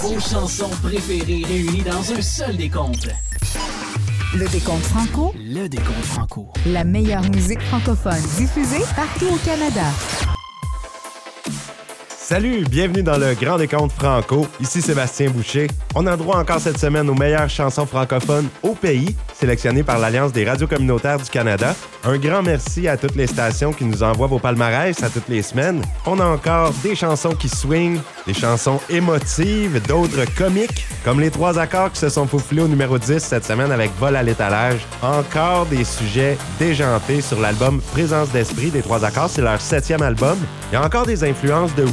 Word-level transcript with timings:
Vos 0.00 0.18
chansons 0.18 0.70
préférées 0.82 1.44
réunies 1.44 1.82
dans 1.82 2.12
un 2.12 2.22
seul 2.22 2.56
décompte. 2.56 3.08
Le 4.34 4.48
décompte 4.48 4.84
franco. 4.84 5.32
Le 5.36 5.68
décompte 5.68 6.04
franco. 6.04 6.48
La 6.66 6.84
meilleure 6.84 7.22
musique 7.30 7.60
francophone 7.60 8.22
diffusée 8.36 8.82
partout 8.96 9.26
au 9.26 9.38
Canada. 9.44 9.84
Salut, 12.32 12.64
bienvenue 12.64 13.02
dans 13.02 13.18
le 13.18 13.34
Grand 13.34 13.58
Décompte 13.58 13.92
Franco. 13.92 14.46
Ici 14.58 14.80
Sébastien 14.80 15.28
Boucher. 15.28 15.66
On 15.94 16.06
a 16.06 16.16
droit 16.16 16.38
encore 16.38 16.60
cette 16.60 16.78
semaine 16.78 17.10
aux 17.10 17.14
meilleures 17.14 17.50
chansons 17.50 17.84
francophones 17.84 18.48
au 18.62 18.74
pays, 18.74 19.14
sélectionnées 19.34 19.82
par 19.82 19.98
l'Alliance 19.98 20.32
des 20.32 20.48
radios 20.48 20.66
communautaires 20.66 21.18
du 21.18 21.28
Canada. 21.28 21.74
Un 22.04 22.16
grand 22.16 22.42
merci 22.42 22.88
à 22.88 22.96
toutes 22.96 23.16
les 23.16 23.26
stations 23.26 23.74
qui 23.74 23.84
nous 23.84 24.02
envoient 24.02 24.28
vos 24.28 24.38
palmarès 24.38 25.02
à 25.02 25.10
toutes 25.10 25.28
les 25.28 25.42
semaines. 25.42 25.82
On 26.06 26.18
a 26.20 26.24
encore 26.24 26.72
des 26.82 26.94
chansons 26.94 27.34
qui 27.34 27.50
swing, 27.50 28.00
des 28.26 28.32
chansons 28.32 28.80
émotives, 28.88 29.82
d'autres 29.86 30.24
comiques, 30.34 30.86
comme 31.04 31.20
les 31.20 31.30
trois 31.30 31.58
accords 31.58 31.92
qui 31.92 32.00
se 32.00 32.08
sont 32.08 32.26
faufilés 32.26 32.62
au 32.62 32.68
numéro 32.68 32.98
10 32.98 33.18
cette 33.18 33.44
semaine 33.44 33.70
avec 33.70 33.90
Vol 34.00 34.16
à 34.16 34.22
l'étalage. 34.22 34.80
Encore 35.02 35.66
des 35.66 35.84
sujets 35.84 36.38
déjantés 36.58 37.20
sur 37.20 37.38
l'album 37.38 37.82
Présence 37.92 38.30
d'esprit 38.30 38.70
des 38.70 38.80
trois 38.80 39.04
accords, 39.04 39.28
c'est 39.28 39.42
leur 39.42 39.60
septième 39.60 40.00
album. 40.00 40.38
Il 40.70 40.76
y 40.76 40.78
a 40.78 40.86
encore 40.86 41.04
des 41.04 41.24
influences 41.24 41.74
de 41.74 41.84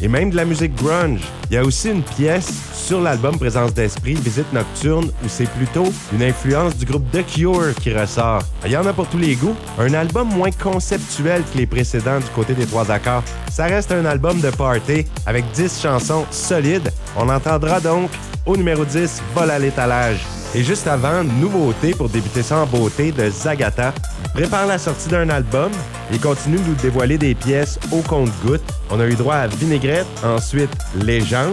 Et 0.00 0.08
même 0.08 0.30
de 0.30 0.36
la 0.36 0.46
musique 0.46 0.74
grunge. 0.74 1.20
Il 1.54 1.58
y 1.58 1.60
a 1.60 1.64
aussi 1.64 1.88
une 1.88 2.02
pièce 2.02 2.52
sur 2.74 3.00
l'album 3.00 3.38
Présence 3.38 3.72
d'esprit, 3.72 4.14
Visite 4.14 4.52
nocturne, 4.52 5.12
où 5.24 5.28
c'est 5.28 5.48
plutôt 5.50 5.84
une 6.12 6.24
influence 6.24 6.76
du 6.76 6.84
groupe 6.84 7.08
The 7.12 7.24
Cure 7.24 7.72
qui 7.80 7.94
ressort. 7.94 8.42
Il 8.64 8.72
y 8.72 8.76
en 8.76 8.84
a 8.86 8.92
pour 8.92 9.06
tous 9.06 9.18
les 9.18 9.36
goûts. 9.36 9.54
Un 9.78 9.94
album 9.94 10.34
moins 10.34 10.50
conceptuel 10.50 11.44
que 11.44 11.58
les 11.58 11.66
précédents 11.66 12.18
du 12.18 12.26
côté 12.34 12.54
des 12.54 12.66
trois 12.66 12.90
accords. 12.90 13.22
Ça 13.52 13.66
reste 13.66 13.92
un 13.92 14.04
album 14.04 14.40
de 14.40 14.50
party 14.50 15.06
avec 15.26 15.48
10 15.52 15.80
chansons 15.80 16.26
solides. 16.32 16.90
On 17.16 17.28
entendra 17.28 17.78
donc 17.78 18.10
au 18.46 18.56
numéro 18.56 18.84
10 18.84 19.22
Vol 19.36 19.48
à 19.48 19.60
l'étalage. 19.60 20.26
Et 20.56 20.64
juste 20.64 20.88
avant, 20.88 21.22
nouveauté 21.22 21.94
pour 21.94 22.08
débuter 22.08 22.40
en 22.52 22.66
beauté 22.66 23.12
de 23.12 23.30
Zagata. 23.30 23.94
Prépare 24.34 24.66
la 24.66 24.78
sortie 24.78 25.08
d'un 25.08 25.28
album 25.28 25.70
et 26.12 26.18
continue 26.18 26.58
de 26.58 26.64
nous 26.64 26.74
dévoiler 26.74 27.18
des 27.18 27.36
pièces 27.36 27.78
au 27.92 28.00
compte-goutte. 28.00 28.62
On 28.90 28.98
a 28.98 29.06
eu 29.06 29.14
droit 29.14 29.36
à 29.36 29.46
Vinaigrette, 29.46 30.06
ensuite 30.24 30.70
Légende. 30.96 31.43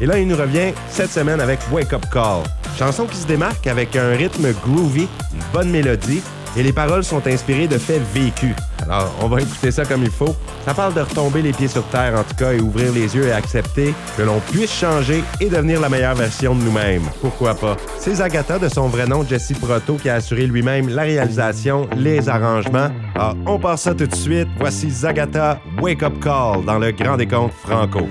Et 0.00 0.06
là, 0.06 0.18
il 0.18 0.26
nous 0.26 0.36
revient 0.36 0.72
cette 0.88 1.10
semaine 1.10 1.40
avec 1.40 1.60
Wake 1.72 1.92
Up 1.92 2.04
Call. 2.12 2.42
Chanson 2.78 3.06
qui 3.06 3.16
se 3.16 3.26
démarque 3.26 3.66
avec 3.66 3.96
un 3.96 4.10
rythme 4.10 4.52
groovy, 4.64 5.08
une 5.34 5.42
bonne 5.52 5.70
mélodie 5.70 6.22
et 6.56 6.62
les 6.62 6.72
paroles 6.72 7.04
sont 7.04 7.24
inspirées 7.26 7.68
de 7.68 7.78
faits 7.78 8.02
vécus. 8.12 8.54
Alors, 8.82 9.14
on 9.20 9.28
va 9.28 9.40
écouter 9.40 9.70
ça 9.70 9.84
comme 9.84 10.02
il 10.02 10.10
faut. 10.10 10.34
Ça 10.64 10.74
parle 10.74 10.94
de 10.94 11.00
retomber 11.00 11.42
les 11.42 11.52
pieds 11.52 11.68
sur 11.68 11.84
terre, 11.84 12.18
en 12.18 12.24
tout 12.24 12.34
cas, 12.34 12.52
et 12.52 12.60
ouvrir 12.60 12.92
les 12.92 13.14
yeux 13.14 13.26
et 13.26 13.32
accepter 13.32 13.94
que 14.16 14.22
l'on 14.22 14.40
puisse 14.40 14.72
changer 14.72 15.22
et 15.40 15.48
devenir 15.48 15.80
la 15.80 15.88
meilleure 15.88 16.14
version 16.14 16.54
de 16.54 16.62
nous-mêmes. 16.62 17.04
Pourquoi 17.20 17.54
pas? 17.54 17.76
C'est 17.98 18.14
Zagata, 18.14 18.58
de 18.58 18.68
son 18.68 18.88
vrai 18.88 19.06
nom, 19.06 19.24
Jesse 19.24 19.52
Proto, 19.60 19.94
qui 19.94 20.08
a 20.08 20.14
assuré 20.16 20.46
lui-même 20.46 20.88
la 20.88 21.02
réalisation, 21.02 21.88
les 21.96 22.28
arrangements. 22.28 22.88
Alors, 23.14 23.36
on 23.46 23.58
passe 23.58 23.82
ça 23.82 23.94
tout 23.94 24.06
de 24.06 24.14
suite. 24.14 24.48
Voici 24.58 24.90
Zagata, 24.90 25.60
Wake 25.80 26.02
Up 26.02 26.18
Call, 26.20 26.64
dans 26.64 26.78
le 26.78 26.90
Grand 26.90 27.16
Décompte 27.16 27.54
Franco. 27.62 28.08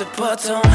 Les 0.00 0.69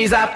Mis 0.00 0.14
à 0.14 0.30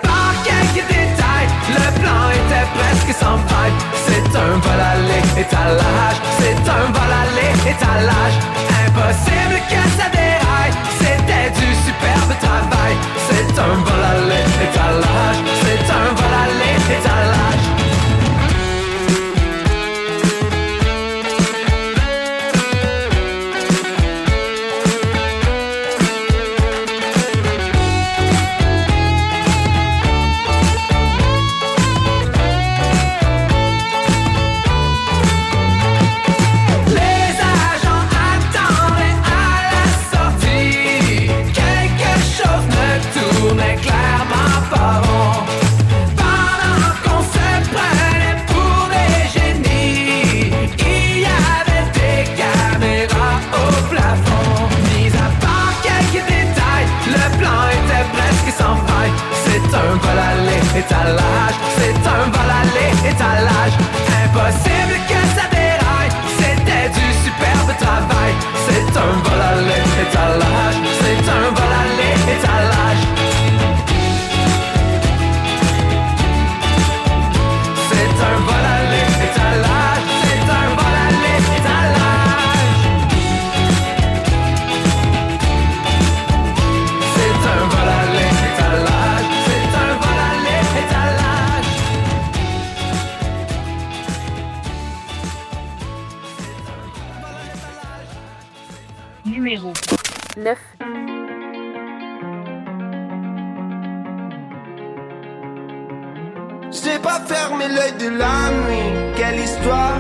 quelques 0.45 0.87
détails, 0.89 1.49
le 1.71 1.99
plan 1.99 2.29
était 2.29 2.67
presque 2.77 3.19
sans 3.19 3.39
faille. 3.49 3.73
C'est 4.07 4.39
un 4.39 4.59
vol 4.59 4.81
aller 4.93 5.41
étalage, 5.41 6.17
c'est 6.39 6.71
un 6.71 6.93
vol 6.93 7.13
aller 7.23 7.71
étalage. 7.71 8.35
Impossible 8.35 8.54
Je 99.27 99.33
pas 106.99 107.21
fermé 107.27 107.69
l'œil 107.69 107.93
de 107.99 108.09
la 108.19 108.51
nuit, 108.51 109.15
quelle 109.17 109.41
histoire. 109.41 109.99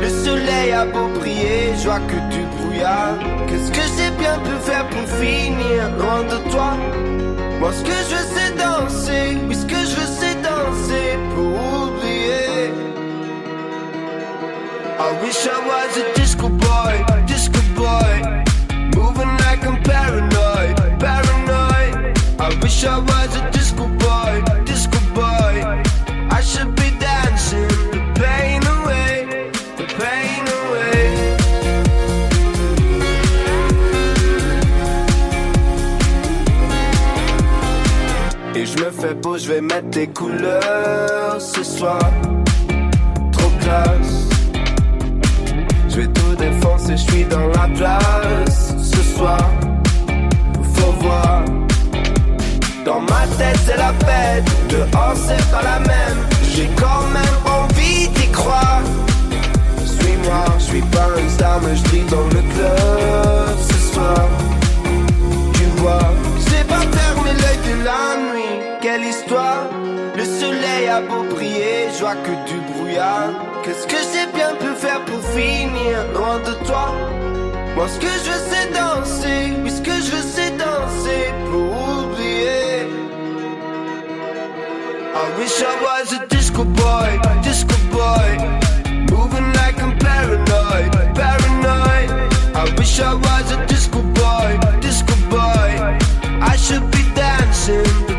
Le 0.00 0.08
soleil 0.08 0.72
a 0.72 0.86
beau 0.86 1.06
briller, 1.20 1.76
je 1.78 1.84
vois 1.84 2.00
que 2.00 2.18
du 2.34 2.42
brouillard. 2.56 3.16
Qu'est-ce 3.46 3.70
que 3.70 3.80
j'ai 3.96 4.10
bien 4.18 4.38
pu 4.40 4.50
faire 4.62 4.88
pour 4.88 5.06
finir? 5.20 5.90
Loin 5.96 6.24
de 6.24 6.38
toi. 6.50 6.76
Moi 7.60 7.72
ce 7.72 7.82
que 7.84 7.92
je 7.92 8.14
veux 8.16 8.26
c'est 8.34 8.56
danser, 8.56 9.38
oui 9.48 9.54
ce 9.54 9.66
que 9.66 9.76
je 9.76 9.94
veux 9.94 10.12
c'est 10.18 10.42
danser 10.42 11.16
pour 11.36 11.54
oublier. 11.84 12.72
I 14.98 15.00
wish 15.22 15.46
I 15.46 15.58
was 15.64 15.96
a 15.96 16.04
I 22.44 22.54
wish 22.60 22.84
I 22.84 22.98
was 22.98 23.36
a 23.36 23.50
disco 23.52 23.88
boy, 23.88 24.42
disco 24.66 24.98
boy. 25.14 25.54
I 26.30 26.40
should 26.42 26.76
be 26.76 26.90
dancing 27.00 27.68
the 27.90 28.02
pain 28.20 28.60
away, 28.76 29.50
the 29.78 29.86
pain 29.98 30.44
away. 30.60 31.04
Et 38.54 38.66
je 38.66 38.76
me 38.76 38.90
fais 38.90 39.14
beau, 39.14 39.38
je 39.38 39.48
vais 39.50 39.62
mettre 39.62 39.88
des 39.88 40.08
couleurs 40.08 41.40
ce 41.40 41.64
soir. 41.64 42.10
Trop 43.32 43.52
classe. 43.62 44.28
Je 45.88 45.96
vais 45.96 46.08
tout 46.08 46.34
défoncer, 46.36 46.98
je 46.98 47.10
suis 47.10 47.24
dans 47.24 47.46
la 47.46 47.68
place 47.68 48.74
ce 48.76 49.02
soir. 49.16 49.48
Faut 50.74 50.92
voir. 51.00 51.53
Dans 52.84 53.00
ma 53.00 53.26
tête 53.38 53.58
c'est 53.64 53.78
la 53.78 53.94
fête, 54.04 54.44
dehors 54.68 55.14
c'est 55.16 55.50
pas 55.50 55.62
la 55.62 55.80
même. 55.80 56.18
J'ai 56.52 56.68
quand 56.76 57.06
même 57.12 57.38
envie 57.46 58.08
d'y 58.08 58.30
croire. 58.30 58.82
Suis-moi, 59.84 60.44
je 60.58 60.64
suis 60.64 60.82
pas 60.82 61.08
une 61.18 61.30
star, 61.30 61.60
mais 61.62 61.76
je 61.76 61.82
dans 62.10 62.26
le 62.26 62.42
club 62.52 63.56
ce 63.70 63.92
soir. 63.92 64.28
Tu 65.54 65.64
vois, 65.78 66.12
j'ai 66.46 66.64
pas 66.64 66.84
fermé 66.96 67.30
l'œil 67.32 67.60
de 67.68 67.84
la 67.84 68.32
nuit. 68.32 68.60
Quelle 68.82 69.04
histoire! 69.04 69.64
Le 70.16 70.24
soleil 70.24 70.88
a 70.88 71.00
beau 71.00 71.24
briller, 71.34 71.88
je 71.94 72.00
vois 72.00 72.16
que 72.16 72.34
du 72.48 72.60
brouillard. 72.72 73.30
Qu'est-ce 73.62 73.86
que 73.86 73.96
j'ai 74.12 74.26
bien 74.36 74.54
pu 74.60 74.74
faire 74.76 75.00
pour 75.06 75.20
finir 75.30 76.04
loin 76.14 76.38
de 76.38 76.52
toi? 76.66 76.92
Moi, 77.74 77.88
ce 77.88 77.98
que 77.98 78.06
je 78.06 78.30
veux, 78.30 78.42
c'est 78.50 78.68
danser. 78.72 79.52
Oui, 79.64 79.70
ce 79.70 79.80
que 79.80 79.90
je 79.90 80.10
veux, 80.12 80.22
I 85.16 85.38
wish 85.38 85.62
I 85.62 85.80
was 85.80 86.12
a 86.12 86.26
disco 86.26 86.64
boy, 86.64 87.18
disco 87.44 87.76
boy. 87.92 88.30
Moving 89.14 89.52
like 89.52 89.80
I'm 89.80 89.96
paranoid, 89.96 90.92
paranoid. 91.14 92.10
I 92.54 92.74
wish 92.76 92.98
I 92.98 93.14
was 93.14 93.52
a 93.52 93.64
disco 93.66 94.02
boy, 94.02 94.58
disco 94.80 95.14
boy. 95.30 95.70
I 96.42 96.56
should 96.56 96.90
be 96.90 97.04
dancing 97.14 98.13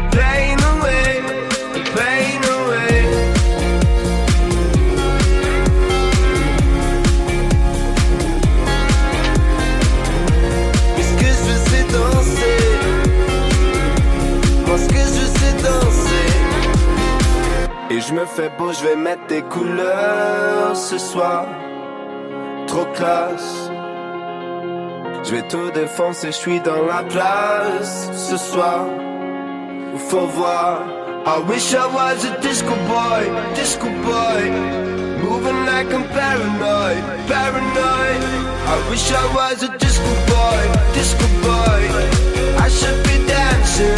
Fais 18.35 18.49
beau, 18.57 18.69
je 18.73 18.83
vais 18.83 18.97
mettre 18.97 19.25
des 19.27 19.41
couleurs 19.43 20.75
ce 20.75 20.97
soir. 20.97 21.45
Trop 22.67 22.83
classe. 22.93 23.69
Je 25.23 25.31
vais 25.31 25.47
tout 25.47 25.71
défoncer, 25.71 26.27
je 26.27 26.37
suis 26.45 26.59
dans 26.59 26.83
la 26.85 27.01
place 27.03 28.09
ce 28.13 28.35
soir. 28.35 28.87
Faut 30.09 30.27
voir. 30.27 30.81
I 31.25 31.39
wish 31.47 31.73
I 31.73 31.85
was 31.87 32.25
a 32.25 32.37
disco 32.41 32.75
boy, 32.87 33.23
disco 33.55 33.87
boy. 34.03 34.51
Moving 35.23 35.65
like 35.65 35.93
I'm 35.93 36.03
paranoid, 36.09 37.03
paranoid. 37.27 38.21
I 38.67 38.89
wish 38.89 39.13
I 39.13 39.25
was 39.33 39.63
a 39.63 39.77
disco 39.77 40.13
boy, 40.27 40.61
disco 40.93 41.25
boy. 41.41 41.81
I 42.59 42.67
should 42.67 43.01
be 43.07 43.25
dancing, 43.25 43.95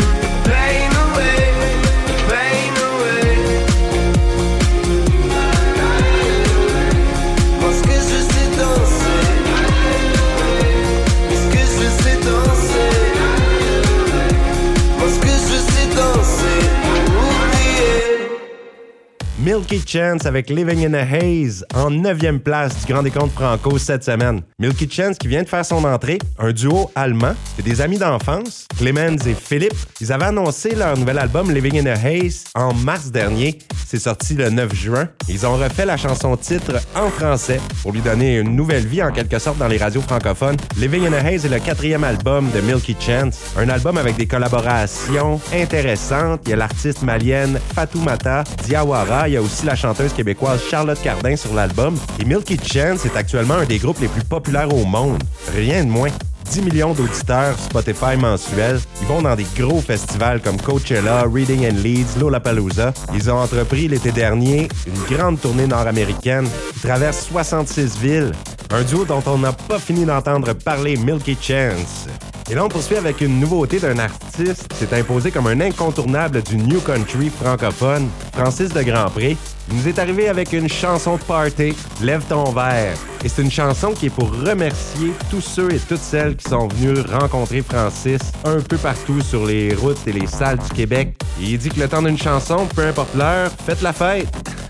Milky 19.47 19.81
Chance 19.87 20.25
avec 20.25 20.49
Living 20.49 20.85
in 20.85 20.93
a 20.93 21.03
Haze 21.03 21.65
en 21.73 21.89
9e 21.89 22.39
place 22.39 22.77
du 22.81 22.91
Grand 22.91 23.01
Décompte 23.01 23.31
Franco 23.31 23.77
cette 23.77 24.03
semaine. 24.03 24.41
Milky 24.59 24.89
Chance 24.91 25.17
qui 25.17 25.29
vient 25.29 25.43
de 25.43 25.47
faire 25.47 25.65
son 25.65 25.85
entrée, 25.85 26.17
un 26.37 26.51
duo 26.51 26.91
allemand, 26.95 27.33
c'est 27.55 27.63
des 27.63 27.79
amis 27.79 27.97
d'enfance, 27.97 28.67
Clemens 28.77 29.25
et 29.25 29.33
Philippe. 29.33 29.77
Ils 30.01 30.11
avaient 30.11 30.25
annoncé 30.25 30.75
leur 30.75 30.97
nouvel 30.97 31.17
album 31.17 31.49
Living 31.49 31.79
in 31.79 31.85
a 31.85 31.93
Haze 31.93 32.43
en 32.55 32.73
mars 32.73 33.09
dernier. 33.09 33.57
C'est 33.87 33.99
sorti 33.99 34.33
le 34.33 34.49
9 34.49 34.75
juin. 34.75 35.07
Ils 35.29 35.47
ont 35.47 35.55
refait 35.55 35.85
la 35.85 35.95
chanson 35.95 36.35
titre 36.35 36.81
en 36.93 37.09
français 37.09 37.61
pour 37.81 37.93
lui 37.93 38.01
donner 38.01 38.39
une 38.39 38.53
nouvelle 38.53 38.85
vie 38.85 39.01
en 39.01 39.13
quelque 39.13 39.39
sorte 39.39 39.59
dans 39.59 39.69
les 39.69 39.77
radios 39.77 40.01
francophones. 40.01 40.57
Living 40.75 41.07
in 41.07 41.13
a 41.13 41.25
Haze 41.25 41.45
est 41.45 41.49
le 41.49 41.59
quatrième 41.59 42.03
album 42.03 42.49
de 42.53 42.59
Milky 42.59 42.97
Chance, 42.99 43.53
un 43.57 43.69
album 43.69 43.97
avec 43.97 44.17
des 44.17 44.27
collaborations 44.27 45.39
intéressantes. 45.53 46.41
Il 46.43 46.49
y 46.49 46.53
a 46.53 46.57
l'artiste 46.57 47.01
malienne 47.01 47.61
Fatoumata 47.73 48.43
Diawara, 48.65 49.29
aussi 49.39 49.65
la 49.65 49.75
chanteuse 49.75 50.13
québécoise 50.13 50.61
Charlotte 50.69 51.01
Cardin 51.01 51.35
sur 51.35 51.53
l'album. 51.53 51.95
Et 52.19 52.25
Milky 52.25 52.57
Chance 52.57 53.05
est 53.05 53.15
actuellement 53.15 53.55
un 53.55 53.65
des 53.65 53.77
groupes 53.79 53.99
les 53.99 54.07
plus 54.07 54.23
populaires 54.23 54.73
au 54.73 54.85
monde. 54.85 55.23
Rien 55.55 55.83
de 55.83 55.89
moins. 55.89 56.09
10 56.51 56.61
millions 56.61 56.93
d'auditeurs 56.93 57.57
Spotify 57.59 58.15
mensuels. 58.17 58.79
Ils 59.01 59.07
vont 59.07 59.21
dans 59.21 59.35
des 59.35 59.45
gros 59.57 59.81
festivals 59.81 60.41
comme 60.41 60.59
Coachella, 60.61 61.25
Reading 61.31 61.67
and 61.67 61.81
Leeds, 61.83 62.19
Lollapalooza. 62.19 62.93
Ils 63.13 63.29
ont 63.29 63.37
entrepris 63.37 63.87
l'été 63.87 64.11
dernier 64.11 64.67
une 64.87 65.15
grande 65.15 65.41
tournée 65.41 65.67
nord-américaine 65.67 66.47
qui 66.73 66.79
traverse 66.79 67.27
66 67.27 67.97
villes. 67.99 68.31
Un 68.71 68.83
duo 68.83 69.05
dont 69.05 69.23
on 69.27 69.37
n'a 69.37 69.53
pas 69.53 69.79
fini 69.79 70.05
d'entendre 70.05 70.53
parler, 70.53 70.97
Milky 70.97 71.37
Chance. 71.39 72.07
Et 72.49 72.55
là, 72.55 72.63
on 72.63 72.69
poursuit 72.69 72.95
avec 72.95 73.19
une 73.19 73.41
nouveauté 73.41 73.77
d'un 73.77 73.99
artiste 73.99 74.69
qui 74.69 74.77
s'est 74.77 74.97
imposé 74.97 75.31
comme 75.31 75.47
un 75.47 75.59
incontournable 75.59 76.41
du 76.41 76.55
New 76.55 76.79
Country 76.79 77.29
francophone, 77.29 78.07
Francis 78.33 78.69
de 78.69 78.83
Grandpré. 78.83 79.35
Il 79.69 79.77
nous 79.77 79.87
est 79.87 79.99
arrivé 79.99 80.29
avec 80.29 80.53
une 80.53 80.69
chanson 80.69 81.17
de 81.17 81.21
party, 81.23 81.75
Lève 82.01 82.23
ton 82.29 82.45
verre. 82.51 82.97
Et 83.23 83.29
c'est 83.29 83.41
une 83.41 83.51
chanson 83.51 83.91
qui 83.91 84.05
est 84.05 84.09
pour 84.09 84.31
remercier 84.31 85.11
tous 85.29 85.41
ceux 85.41 85.73
et 85.73 85.79
toutes 85.79 86.01
celles 86.01 86.35
qui 86.37 86.49
sont 86.49 86.67
venus 86.69 86.99
rencontrer 87.11 87.61
Francis 87.61 88.21
un 88.45 88.61
peu 88.61 88.77
partout 88.77 89.19
sur 89.21 89.45
les 89.45 89.73
routes 89.73 90.07
et 90.07 90.13
les 90.13 90.27
salles 90.27 90.59
du 90.59 90.69
Québec. 90.69 91.15
Il 91.39 91.57
dit 91.57 91.69
que 91.69 91.79
le 91.79 91.87
temps 91.89 92.01
d'une 92.01 92.17
chanson, 92.17 92.67
peu 92.75 92.85
importe 92.85 93.13
l'heure, 93.15 93.51
faites 93.65 93.81
la 93.81 93.91
fête. 93.91 94.27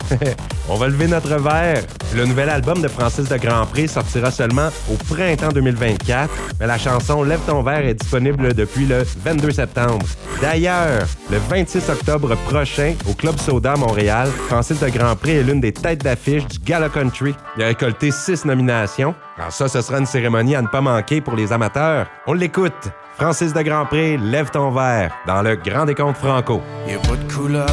On 0.70 0.76
va 0.76 0.88
lever 0.88 1.08
notre 1.08 1.36
verre. 1.40 1.84
Le 2.16 2.26
nouvel 2.26 2.50
album 2.50 2.82
de 2.82 2.88
Francis 2.88 3.30
de 3.30 3.38
Grandpré 3.38 3.88
sortira 3.88 4.32
seulement 4.32 4.70
au 4.92 4.96
printemps 5.14 5.52
2024, 5.52 6.30
mais 6.60 6.68
la 6.68 6.78
chanson 6.78 7.24
Lève 7.24 7.40
ton 7.46 7.62
verre 7.62 7.86
est 7.86 7.94
disponible 7.94 8.54
depuis 8.54 8.86
le 8.86 9.04
22 9.24 9.52
septembre. 9.52 10.06
D'ailleurs, 10.42 11.06
le 11.32 11.38
26 11.50 11.90
octobre 11.90 12.36
prochain, 12.50 12.94
au 13.10 13.14
Club 13.14 13.38
Soda 13.40 13.76
Montréal, 13.76 14.30
Francis 14.48 14.80
de 14.80 14.87
Grandpré 14.90 15.38
est 15.38 15.44
l'une 15.44 15.60
des 15.60 15.74
têtes 15.74 16.04
d'affiche 16.04 16.46
du 16.48 16.60
Gala 16.60 16.90
Country. 16.90 17.36
Il 17.58 17.64
a 17.64 17.68
récolté 17.68 18.12
six 18.12 18.46
nominations. 18.46 19.14
Alors 19.38 19.52
ça, 19.52 19.68
ce 19.68 19.82
sera 19.82 20.00
une 20.00 20.06
cérémonie 20.06 20.56
à 20.56 20.62
ne 20.62 20.68
pas 20.68 20.82
manquer 20.82 21.22
pour 21.22 21.36
les 21.36 21.52
amateurs. 21.52 22.08
On 22.26 22.34
l'écoute. 22.34 22.90
Francis 23.18 23.52
de 23.52 23.62
Grandpré, 23.64 24.18
Lève 24.18 24.52
ton 24.52 24.70
verre, 24.72 25.12
dans 25.26 25.42
le 25.42 25.56
Grand 25.56 25.86
Décompte 25.86 26.18
Franco. 26.18 26.62
Y 26.88 26.94
a 26.94 27.00
pas 27.00 27.16
de 27.16 27.34
couleur, 27.34 27.66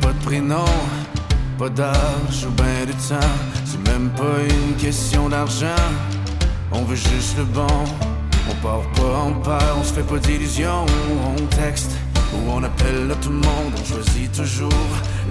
pas 0.00 0.12
de 0.12 0.24
prénom, 0.24 0.64
pas 1.58 1.68
d'âge 1.68 2.46
ou 2.46 2.50
ben 2.52 2.86
de 2.86 2.92
temps. 2.92 3.26
C'est 3.64 3.86
même 3.90 4.08
pas 4.10 4.38
une 4.48 4.76
question 4.76 5.28
d'argent. 5.28 5.66
On 6.72 6.84
veut 6.84 6.96
juste 6.96 7.36
le 7.36 7.44
bon. 7.44 7.66
On 8.50 8.54
part 8.62 8.90
pas 8.92 9.18
en 9.18 9.32
paire, 9.34 9.76
on 9.78 9.84
se 9.84 9.92
fait 9.92 10.02
pas 10.02 10.18
d'illusions. 10.18 10.86
On 11.26 11.44
texte 11.56 11.92
ou 12.32 12.50
on 12.50 12.62
appelle 12.98 13.10
à 13.10 13.14
tout 13.16 13.30
le 13.30 13.36
monde. 13.36 13.72
On 13.76 13.84
choisit 13.84 14.32
toujours 14.32 14.70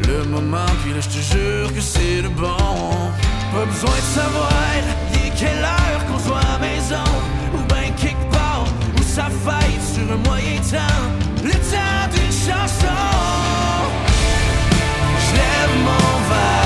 le 0.07 0.23
moment. 0.25 0.65
Puis 0.83 0.93
là, 0.93 0.99
je 1.01 1.07
te 1.07 1.21
jure 1.33 1.73
que 1.73 1.81
c'est 1.81 2.21
le 2.21 2.29
bon. 2.29 2.57
Pas 3.53 3.65
besoin 3.65 3.95
de 3.95 4.19
savoir, 4.19 4.51
il 5.13 5.31
quelle 5.33 5.63
heure 5.63 6.05
qu'on 6.07 6.19
soit 6.19 6.39
à 6.39 6.59
maison. 6.59 7.09
Ou 7.53 7.59
ben 7.69 7.93
quelque 7.97 8.31
part, 8.31 8.65
où 8.97 9.03
ça 9.03 9.27
faille 9.45 9.79
sur 9.93 10.03
un 10.11 10.17
moyen 10.29 10.59
temps. 10.61 11.07
Le 11.43 11.51
temps 11.51 12.07
d'une 12.11 12.31
chanson. 12.31 12.87
Mon 15.83 16.17
verre, 16.29 16.56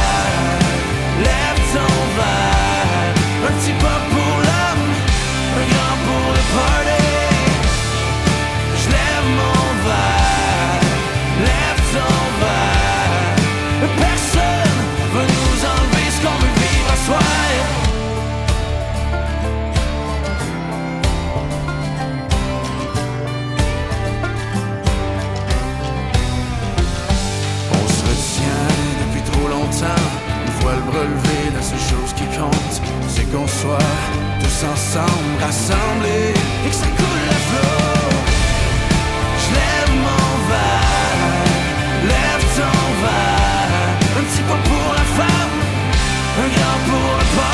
qu'on 33.32 33.48
soit 33.48 33.78
tous 34.42 34.66
ensemble, 34.66 35.34
rassemblés, 35.40 36.34
et 36.66 36.70
que 36.70 36.76
ça 36.76 36.88
coule 36.88 37.30
à 37.30 37.40
flot. 37.48 38.20
Je 39.42 39.48
lève 39.56 39.94
mon 40.08 40.28
verre, 40.52 41.32
lève 42.14 42.46
ton 42.58 42.80
verre. 43.04 43.98
Un 44.20 44.24
petit 44.24 44.44
pas 44.44 44.62
pour 44.70 44.94
la 44.94 45.06
femme, 45.18 45.58
un 46.44 46.50
grand 46.56 46.80
pour 46.90 47.18
le. 47.18 47.51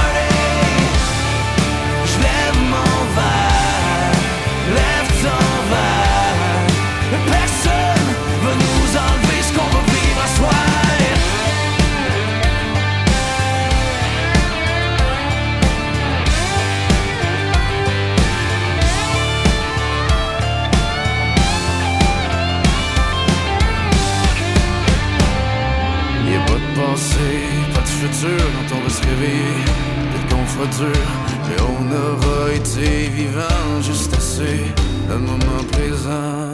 Qu'on 30.29 30.45
fera 30.45 30.65
dur, 30.77 31.01
mais 31.47 31.61
on 31.61 31.85
aura 31.91 32.53
été 32.53 33.07
vivant 33.07 33.81
juste 33.81 34.13
assez. 34.15 34.73
Moment 35.09 35.63
présent. 35.71 36.46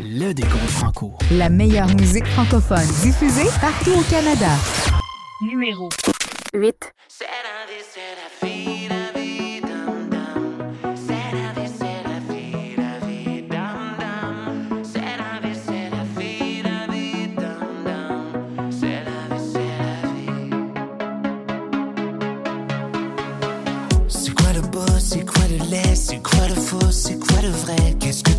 le 0.00 0.32
décompte 0.32 0.70
franco. 0.70 1.12
La 1.30 1.48
meilleure 1.48 1.86
musique 1.94 2.26
francophone 2.26 2.84
diffusée 3.02 3.48
partout 3.60 3.92
au 3.92 4.02
Canada. 4.10 4.48
Numéro 5.40 5.88
8. 6.52 6.92
C'est 24.08 24.34
quoi 24.34 24.52
le 24.54 24.60
beau, 24.62 24.80
c'est 24.98 25.24
quoi 25.24 25.44
le 25.48 25.70
laid, 25.70 25.94
c'est 25.94 26.20
quoi 26.20 26.48
le 26.48 26.54
faux, 26.54 26.90
c'est 26.90 27.18
quoi 27.18 27.42
le 27.42 27.50
vrai, 27.50 27.94
qu'est-ce 28.00 28.24
que 28.24 28.31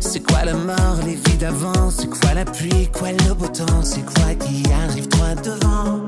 c'est 0.00 0.20
quoi 0.20 0.44
la 0.46 0.54
mort, 0.54 1.00
les 1.04 1.16
vies 1.16 1.36
d'avant? 1.38 1.90
C'est 1.90 2.08
quoi 2.08 2.32
la 2.34 2.46
pluie, 2.46 2.88
quoi 2.92 3.12
le 3.12 3.34
beau 3.34 3.46
temps? 3.46 3.82
C'est 3.82 4.04
quoi 4.04 4.34
qui 4.34 4.62
arrive 4.72 5.06
droit 5.08 5.34
devant? 5.34 6.06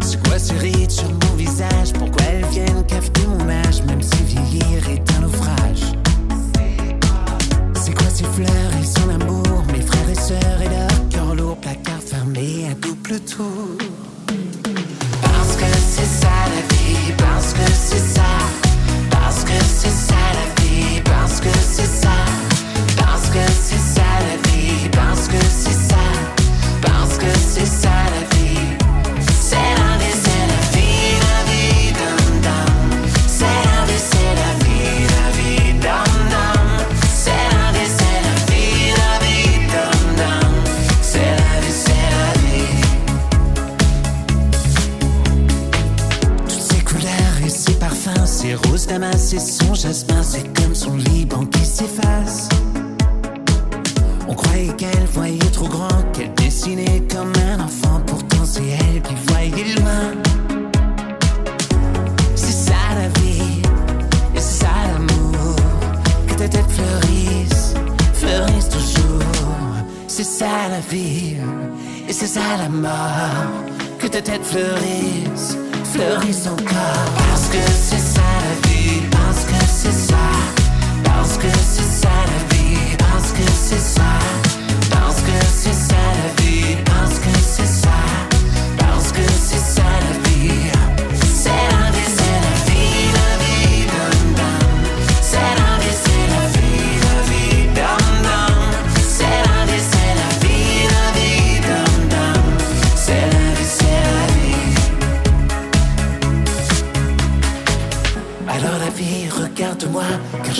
C'est 0.00 0.22
quoi 0.28 0.38
ces 0.38 0.54
rides 0.58 0.92
sur 0.92 1.08
mon 1.08 1.34
visage? 1.36 1.92
Pourquoi 1.98 2.22
elles 2.22 2.46
viennent 2.46 2.86
cafeter 2.86 3.26
mon 3.26 3.48
âge? 3.48 3.82
Même 3.82 4.00
si 4.00 4.22
vieillir 4.22 4.88
est 4.88 5.02
un 5.16 5.22
naufrage 5.22 5.82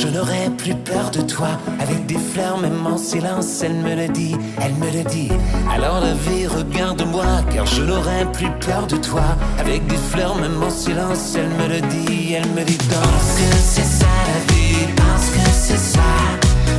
je 0.00 0.08
n'aurai 0.08 0.48
plus 0.56 0.74
peur 0.74 1.10
de 1.10 1.20
toi. 1.20 1.48
Avec 1.78 2.06
des 2.06 2.18
fleurs, 2.32 2.58
même 2.58 2.86
en 2.86 2.96
silence, 2.96 3.62
elle 3.62 3.74
me 3.74 3.94
le 3.94 4.08
dit, 4.08 4.34
elle 4.60 4.74
me 4.74 4.90
le 4.90 5.04
dit. 5.10 5.30
Alors 5.70 6.00
la 6.00 6.14
vie, 6.14 6.46
regarde-moi, 6.46 7.26
car 7.52 7.66
je 7.66 7.82
n'aurai 7.82 8.24
plus 8.32 8.50
peur 8.66 8.86
de 8.86 8.96
toi. 8.96 9.36
Avec 9.58 9.86
des 9.86 9.98
fleurs, 10.10 10.36
même 10.36 10.62
en 10.62 10.70
silence, 10.70 11.36
elle 11.36 11.50
me 11.50 11.74
le 11.74 11.80
dit, 11.88 12.32
elle 12.32 12.48
me 12.48 12.64
dit 12.64 12.78
Parce 12.88 13.32
que 13.38 13.56
c'est 13.72 13.90
ça 14.00 14.14
la 14.30 14.54
vie, 14.54 14.86
parce 14.96 15.28
que 15.30 15.50
c'est 15.52 15.84
ça, 15.94 16.10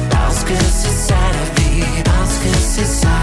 parce 0.09 0.43
que 0.43 0.57
c'est 0.79 0.97
ça 1.07 1.21
la 1.37 1.61
vie, 1.61 1.83
parce 2.03 2.37
que 2.39 2.57
c'est 2.57 2.85
ça, 2.85 3.17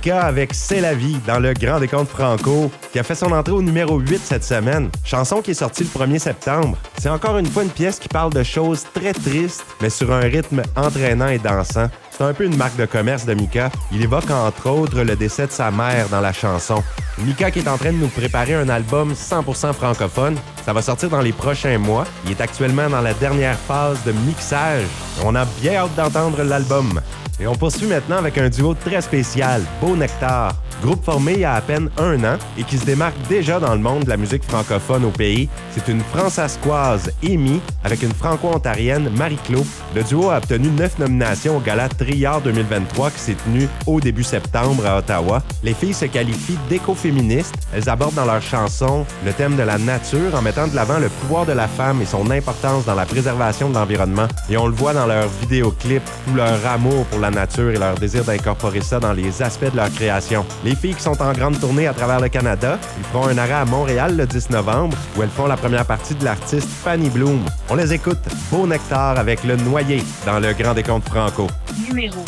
Mika 0.00 0.22
avec 0.22 0.54
C'est 0.54 0.80
la 0.80 0.94
vie 0.94 1.18
dans 1.26 1.38
le 1.38 1.52
Grand 1.52 1.78
Décompte 1.78 2.08
Franco, 2.08 2.70
qui 2.90 2.98
a 2.98 3.02
fait 3.02 3.14
son 3.14 3.32
entrée 3.32 3.52
au 3.52 3.60
numéro 3.60 3.98
8 3.98 4.18
cette 4.24 4.44
semaine. 4.44 4.88
Chanson 5.04 5.42
qui 5.42 5.50
est 5.50 5.54
sortie 5.54 5.84
le 5.84 5.90
1er 5.90 6.18
septembre. 6.18 6.78
C'est 6.96 7.10
encore 7.10 7.36
une 7.36 7.44
fois 7.44 7.64
une 7.64 7.70
pièce 7.70 7.98
qui 7.98 8.08
parle 8.08 8.32
de 8.32 8.42
choses 8.42 8.86
très 8.94 9.12
tristes, 9.12 9.66
mais 9.82 9.90
sur 9.90 10.10
un 10.10 10.20
rythme 10.20 10.62
entraînant 10.74 11.28
et 11.28 11.36
dansant. 11.36 11.90
C'est 12.10 12.24
un 12.24 12.32
peu 12.32 12.44
une 12.44 12.56
marque 12.56 12.76
de 12.76 12.86
commerce 12.86 13.26
de 13.26 13.34
Mika. 13.34 13.70
Il 13.92 14.02
évoque 14.02 14.30
entre 14.30 14.70
autres 14.70 15.02
le 15.02 15.16
décès 15.16 15.46
de 15.46 15.52
sa 15.52 15.70
mère 15.70 16.08
dans 16.08 16.22
la 16.22 16.32
chanson. 16.32 16.82
Mika 17.18 17.50
qui 17.50 17.58
est 17.58 17.68
en 17.68 17.76
train 17.76 17.92
de 17.92 17.98
nous 17.98 18.08
préparer 18.08 18.54
un 18.54 18.70
album 18.70 19.12
100% 19.12 19.74
francophone. 19.74 20.36
Ça 20.64 20.72
va 20.72 20.80
sortir 20.80 21.10
dans 21.10 21.20
les 21.20 21.32
prochains 21.32 21.76
mois. 21.76 22.06
Il 22.24 22.30
est 22.30 22.40
actuellement 22.40 22.88
dans 22.88 23.02
la 23.02 23.12
dernière 23.12 23.58
phase 23.58 24.02
de 24.04 24.12
mixage. 24.12 24.84
On 25.24 25.34
a 25.34 25.44
bien 25.60 25.74
hâte 25.74 25.94
d'entendre 25.94 26.42
l'album. 26.42 27.00
Et 27.40 27.46
on 27.46 27.54
poursuit 27.54 27.86
maintenant 27.86 28.18
avec 28.18 28.36
un 28.36 28.50
duo 28.50 28.74
très 28.74 29.00
spécial, 29.00 29.62
Beau 29.80 29.96
Nectar. 29.96 30.54
Groupe 30.82 31.04
formé 31.04 31.34
il 31.34 31.40
y 31.40 31.44
a 31.44 31.54
à 31.54 31.60
peine 31.60 31.90
un 31.98 32.24
an 32.24 32.38
et 32.56 32.64
qui 32.64 32.78
se 32.78 32.86
démarque 32.86 33.16
déjà 33.28 33.60
dans 33.60 33.74
le 33.74 33.80
monde 33.80 34.04
de 34.04 34.08
la 34.08 34.16
musique 34.16 34.44
francophone 34.44 35.04
au 35.04 35.10
pays. 35.10 35.48
C'est 35.72 35.88
une 35.88 36.00
françaisquoise 36.00 37.12
Amy 37.22 37.60
avec 37.84 38.02
une 38.02 38.12
franco-ontarienne 38.12 39.10
Marie-Claude. 39.10 39.66
Le 39.94 40.02
duo 40.02 40.30
a 40.30 40.38
obtenu 40.38 40.68
neuf 40.68 40.98
nominations 40.98 41.58
au 41.58 41.60
Gala 41.60 41.88
Triard 41.88 42.40
2023 42.40 43.10
qui 43.10 43.18
s'est 43.18 43.36
tenu 43.44 43.68
au 43.86 44.00
début 44.00 44.22
septembre 44.22 44.86
à 44.86 44.98
Ottawa. 44.98 45.42
Les 45.62 45.74
filles 45.74 45.94
se 45.94 46.06
qualifient 46.06 46.58
d'écoféministes. 46.68 47.54
Elles 47.74 47.88
abordent 47.88 48.14
dans 48.14 48.24
leurs 48.24 48.42
chansons 48.42 49.04
le 49.24 49.32
thème 49.32 49.56
de 49.56 49.62
la 49.62 49.76
nature 49.76 50.34
en 50.34 50.42
mettant 50.42 50.66
de 50.66 50.74
l'avant 50.74 50.98
le 50.98 51.08
pouvoir 51.08 51.44
de 51.44 51.52
la 51.52 51.68
femme 51.68 52.00
et 52.00 52.06
son 52.06 52.30
importance 52.30 52.86
dans 52.86 52.94
la 52.94 53.04
préservation 53.04 53.68
de 53.68 53.74
l'environnement. 53.74 54.28
Et 54.48 54.56
on 54.56 54.66
le 54.66 54.74
voit 54.74 54.94
dans 54.94 55.06
leurs 55.06 55.28
vidéoclips, 55.40 56.08
tout 56.26 56.34
leur 56.34 56.66
amour 56.66 57.04
pour 57.06 57.20
la 57.20 57.30
nature 57.30 57.70
et 57.70 57.76
leur 57.76 57.96
désir 57.96 58.24
d'incorporer 58.24 58.80
ça 58.80 58.98
dans 58.98 59.12
les 59.12 59.42
aspects 59.42 59.70
de 59.70 59.76
leur 59.76 59.90
création. 59.92 60.44
Filles 60.74 60.94
qui 60.94 61.02
sont 61.02 61.20
en 61.22 61.32
grande 61.32 61.58
tournée 61.60 61.86
à 61.86 61.92
travers 61.92 62.20
le 62.20 62.28
Canada, 62.28 62.78
ils 62.98 63.04
feront 63.04 63.28
un 63.28 63.38
arrêt 63.38 63.52
à 63.52 63.64
Montréal 63.64 64.16
le 64.16 64.26
10 64.26 64.50
novembre 64.50 64.96
où 65.16 65.22
elles 65.22 65.30
font 65.30 65.46
la 65.46 65.56
première 65.56 65.86
partie 65.86 66.14
de 66.14 66.24
l'artiste 66.24 66.68
Fanny 66.68 67.08
Bloom. 67.08 67.44
On 67.68 67.74
les 67.74 67.92
écoute, 67.92 68.18
Beau 68.50 68.66
Nectar 68.66 69.18
avec 69.18 69.44
Le 69.44 69.56
Noyer 69.56 70.02
dans 70.26 70.38
le 70.38 70.52
Grand 70.52 70.74
Décompte 70.74 71.08
Franco. 71.08 71.46
Numéro 71.88 72.24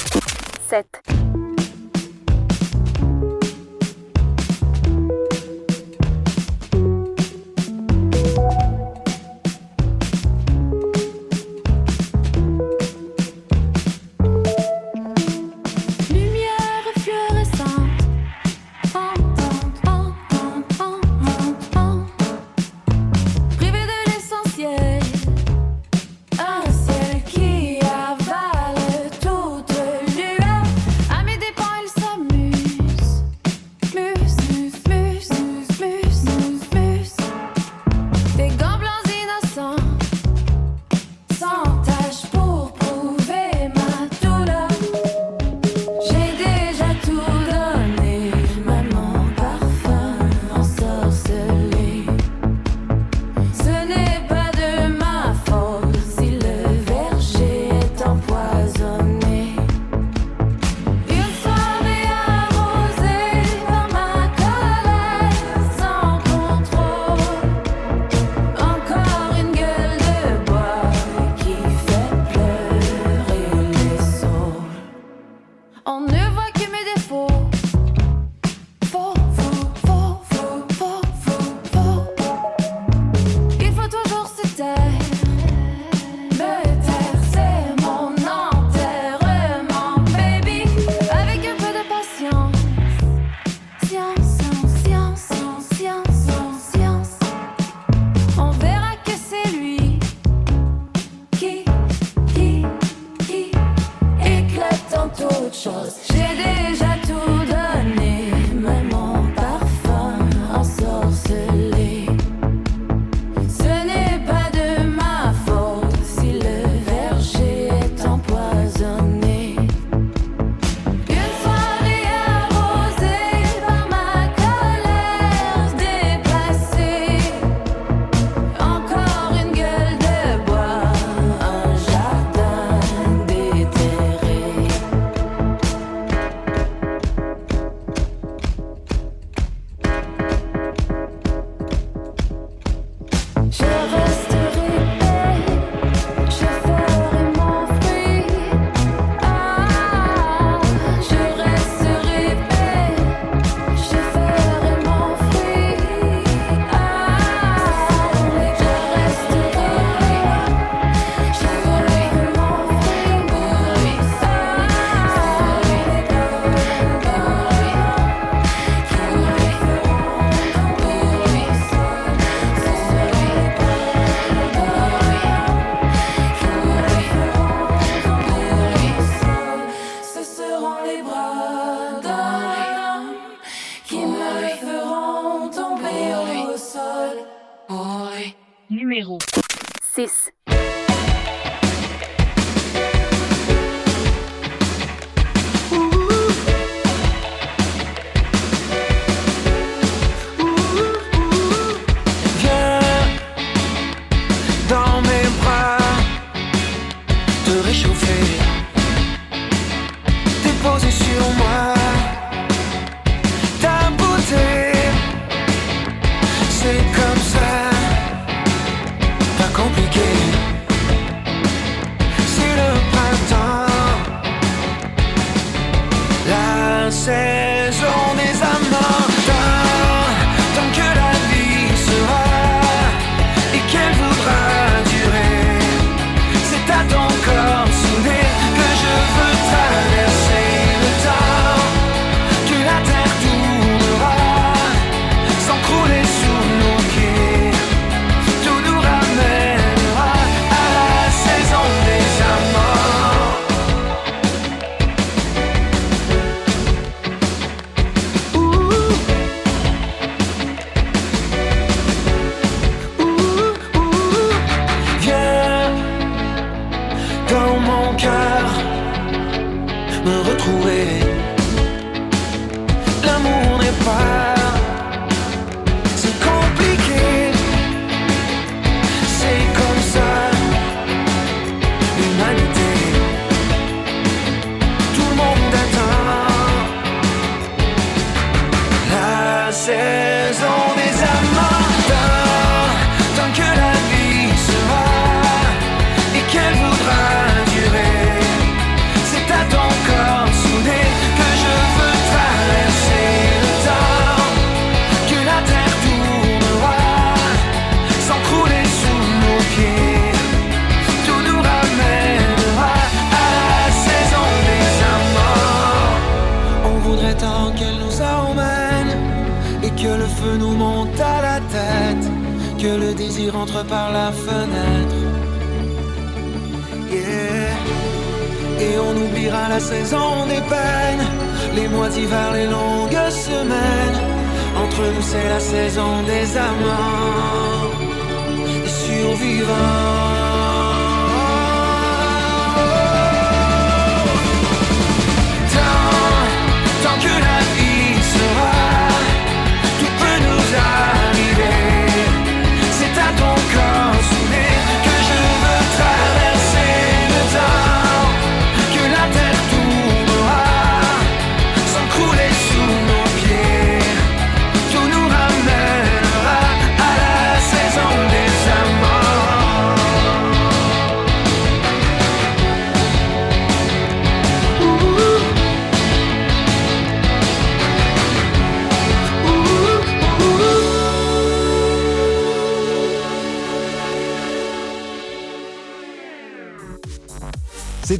7. 0.68 1.41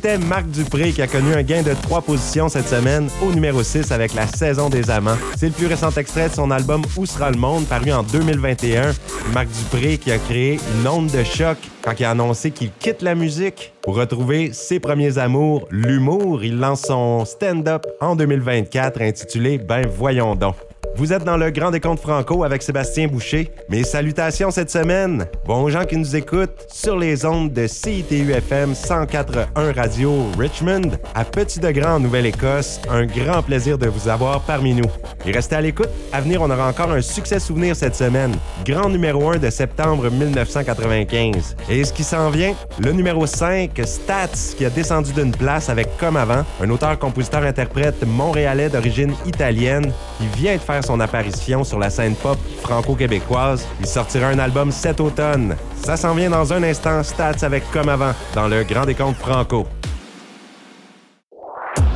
C'était 0.03 0.19
Marc 0.19 0.47
Dupré 0.49 0.91
qui 0.91 1.01
a 1.01 1.07
connu 1.07 1.33
un 1.33 1.45
gain 1.45 1.63
de 1.63 1.75
trois 1.75 2.03
positions 2.03 2.49
cette 2.49 2.67
semaine 2.67 3.09
au 3.25 3.31
numéro 3.31 3.63
6 3.63 3.93
avec 3.93 4.15
la 4.15 4.27
saison 4.27 4.69
des 4.69 4.91
amants. 4.91 5.17
C'est 5.37 5.47
le 5.47 5.53
plus 5.53 5.69
récent 5.69 5.93
extrait 5.93 6.29
de 6.29 6.35
son 6.35 6.51
album 6.51 6.83
Où 6.97 7.07
sera 7.07 7.31
le 7.31 7.39
monde 7.39 7.67
paru 7.67 7.93
en 7.93 8.03
2021. 8.03 8.95
Marc 9.33 9.47
Dupré 9.47 9.99
qui 9.99 10.11
a 10.11 10.19
créé 10.19 10.59
une 10.75 10.89
onde 10.89 11.07
de 11.13 11.23
choc 11.23 11.57
quand 11.83 11.93
il 12.01 12.05
a 12.05 12.11
annoncé 12.11 12.51
qu'il 12.51 12.73
quitte 12.73 13.01
la 13.03 13.15
musique 13.15 13.75
pour 13.81 13.95
retrouver 13.95 14.53
ses 14.53 14.81
premiers 14.81 15.19
amours, 15.19 15.69
l'humour. 15.71 16.43
Il 16.43 16.59
lance 16.59 16.83
son 16.83 17.25
stand-up 17.25 17.87
en 18.01 18.17
2024 18.17 19.03
intitulé 19.03 19.59
Ben 19.59 19.87
voyons 19.87 20.35
donc. 20.35 20.57
Vous 20.95 21.13
êtes 21.13 21.25
dans 21.25 21.39
le 21.39 21.51
Grand 21.51 21.71
Décompte 21.71 22.01
Franco 22.01 22.45
avec 22.45 22.63
Sébastien 22.63 23.09
Boucher. 23.09 23.51
Mes 23.71 23.83
salutations 23.83 24.51
cette 24.51 24.71
semaine. 24.71 25.27
Bon 25.47 25.69
gens 25.69 25.85
qui 25.85 25.97
nous 25.97 26.17
écoutent 26.17 26.67
sur 26.69 26.99
les 26.99 27.25
ondes 27.25 27.51
de 27.51 27.67
CITU 27.67 28.31
FM 28.33 28.75
104.1 28.75 29.75
Radio 29.75 30.27
Richmond 30.39 30.91
à 31.15 31.25
Petit 31.25 31.61
Degré 31.61 31.87
en 31.87 31.99
Nouvelle-Écosse. 31.99 32.81
Un 32.91 33.07
grand 33.07 33.43
plaisir 33.43 33.79
de 33.79 33.89
vous 33.89 34.09
avoir 34.09 34.43
parmi 34.43 34.75
nous. 34.75 34.89
Et 35.25 35.33
restez 35.33 35.57
à 35.57 35.63
l'écoute. 35.63 35.89
À 36.13 36.21
venir, 36.21 36.43
on 36.43 36.51
aura 36.51 36.69
encore 36.69 36.91
un 36.91 37.01
succès 37.01 37.41
souvenir 37.41 37.75
cette 37.75 37.97
semaine. 37.97 38.35
Grand 38.67 38.91
numéro 38.91 39.31
1 39.31 39.39
de 39.39 39.49
septembre 39.49 40.11
1995. 40.11 41.57
Et 41.71 41.85
ce 41.85 41.93
qui 41.93 42.05
s'en 42.05 42.29
vient, 42.29 42.55
le 42.79 42.93
numéro 42.93 43.27
5, 43.27 43.71
Stats, 43.85 44.55
qui 44.59 44.67
a 44.67 44.71
descendu 44.71 45.13
d'une 45.15 45.33
place 45.33 45.71
avec 45.71 45.97
Comme 45.97 46.17
avant, 46.17 46.45
un 46.61 46.71
auteur-compositeur-interprète 46.71 48.05
montréalais 48.07 48.69
d'origine 48.69 49.15
italienne 49.25 49.91
qui 50.19 50.27
vient 50.39 50.55
de 50.55 50.61
faire 50.61 50.82
son 50.83 51.01
apparition 51.01 51.65
sur 51.65 51.79
la 51.79 51.91
scène 51.91 52.15
pop 52.15 52.39
franco-québécoise. 52.63 53.67
Il 53.81 53.87
sortira 53.87 54.29
un 54.29 54.39
album 54.39 54.71
cet 54.71 55.01
automne. 55.01 55.57
Ça 55.85 55.97
s'en 55.97 56.15
vient 56.15 56.31
dans 56.31 56.53
un 56.53 56.63
instant, 56.63 57.03
Stats 57.03 57.45
avec 57.45 57.71
Comme 57.71 57.89
avant, 57.89 58.13
dans 58.35 58.49
le 58.49 58.65
Grand 58.65 58.85
Décompte 58.85 59.19
Franco. 59.19 59.67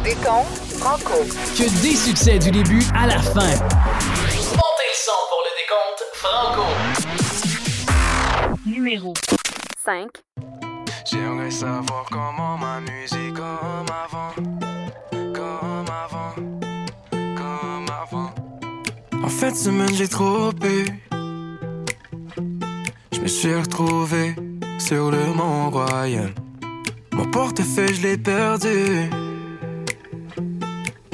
Décompte 0.05 0.57
Franco. 0.79 1.25
Que 1.57 1.83
des 1.83 1.97
succès 1.97 2.39
du 2.39 2.51
début 2.51 2.83
à 2.95 3.07
la 3.07 3.19
fin. 3.19 3.41
Montez 3.41 4.87
le 4.87 4.95
son 4.95 5.13
pour 5.29 5.43
le 5.45 5.51
décompte 5.59 6.03
Franco. 6.15 6.63
Numéro 8.65 9.15
5. 9.85 10.09
J'aimerais 11.11 11.51
savoir 11.51 12.05
comment 12.11 12.57
m'amuser 12.57 13.33
comme 13.35 13.87
avant. 14.05 14.33
Comme 15.11 15.87
avant. 15.89 16.36
En 19.27 19.29
fait, 19.29 19.57
semaine, 19.57 19.93
j'ai 19.93 20.07
trop 20.07 20.53
bu. 20.53 20.87
Je 23.13 23.21
me 23.21 23.27
suis 23.27 23.55
retrouvé 23.55 24.37
sur 24.79 25.11
le 25.11 25.27
Mont 25.35 25.69
Royal. 25.71 26.33
Mon 27.13 27.25
portefeuille, 27.31 27.93
je 27.93 28.03
l'ai 28.03 28.17
perdu. 28.17 29.11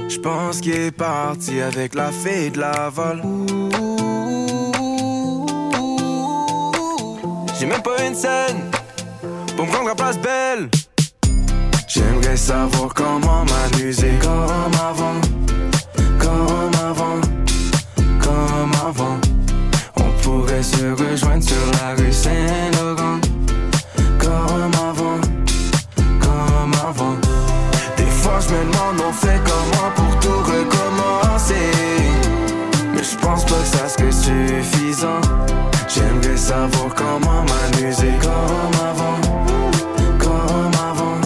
Je 0.08 0.18
pense 0.18 0.60
qu'il 0.60 0.74
est 0.74 0.90
parti 0.90 1.60
avec 1.62 1.94
la 1.94 2.12
fille 2.12 2.50
de 2.50 2.60
Laval. 2.60 3.22
J'ai 7.58 7.66
même 7.66 7.82
pas 7.82 8.06
une 8.06 8.14
scène 8.14 8.70
pour 9.56 9.66
me 9.66 9.72
rendre 9.72 9.90
à 9.90 9.94
place 9.94 10.18
belle. 10.18 10.68
J'aimerais 11.88 12.36
savoir 12.36 12.92
comment 12.92 13.44
m'amuser 13.46 14.12
comme 14.20 14.74
avant, 14.80 15.20
comme 16.18 16.74
avant, 16.84 17.20
On 18.84 20.10
pourrait 20.22 20.62
se 20.62 20.84
rejoindre 21.00 21.44
sur 21.44 21.54
la 21.80 21.94
rue 21.94 22.12
Saint-Laurent, 22.12 23.20
comme 24.18 24.72
avant, 24.74 25.20
comme 26.20 26.72
avant. 26.84 27.16
Des 27.96 28.06
fois 28.06 28.40
je 28.40 28.48
me 28.52 28.58
demande 28.64 29.00
on 29.08 29.12
fait 29.12 29.40
comment 29.44 29.88
pour 29.94 30.18
tout 30.18 30.40
recommencer? 30.40 31.70
Mais 32.92 33.04
je 33.04 33.16
pense 33.18 33.44
pas 33.44 33.60
que 33.60 33.66
ça 33.66 33.88
serait 33.88 34.10
suffisant. 34.10 35.20
J'aimerais 35.88 36.36
savoir 36.36 36.92
comment 36.96 37.44
m'amuser 37.44 38.14
comme 38.20 38.80
avant, 38.84 39.20
comme 40.18 40.74
avant, 40.74 41.20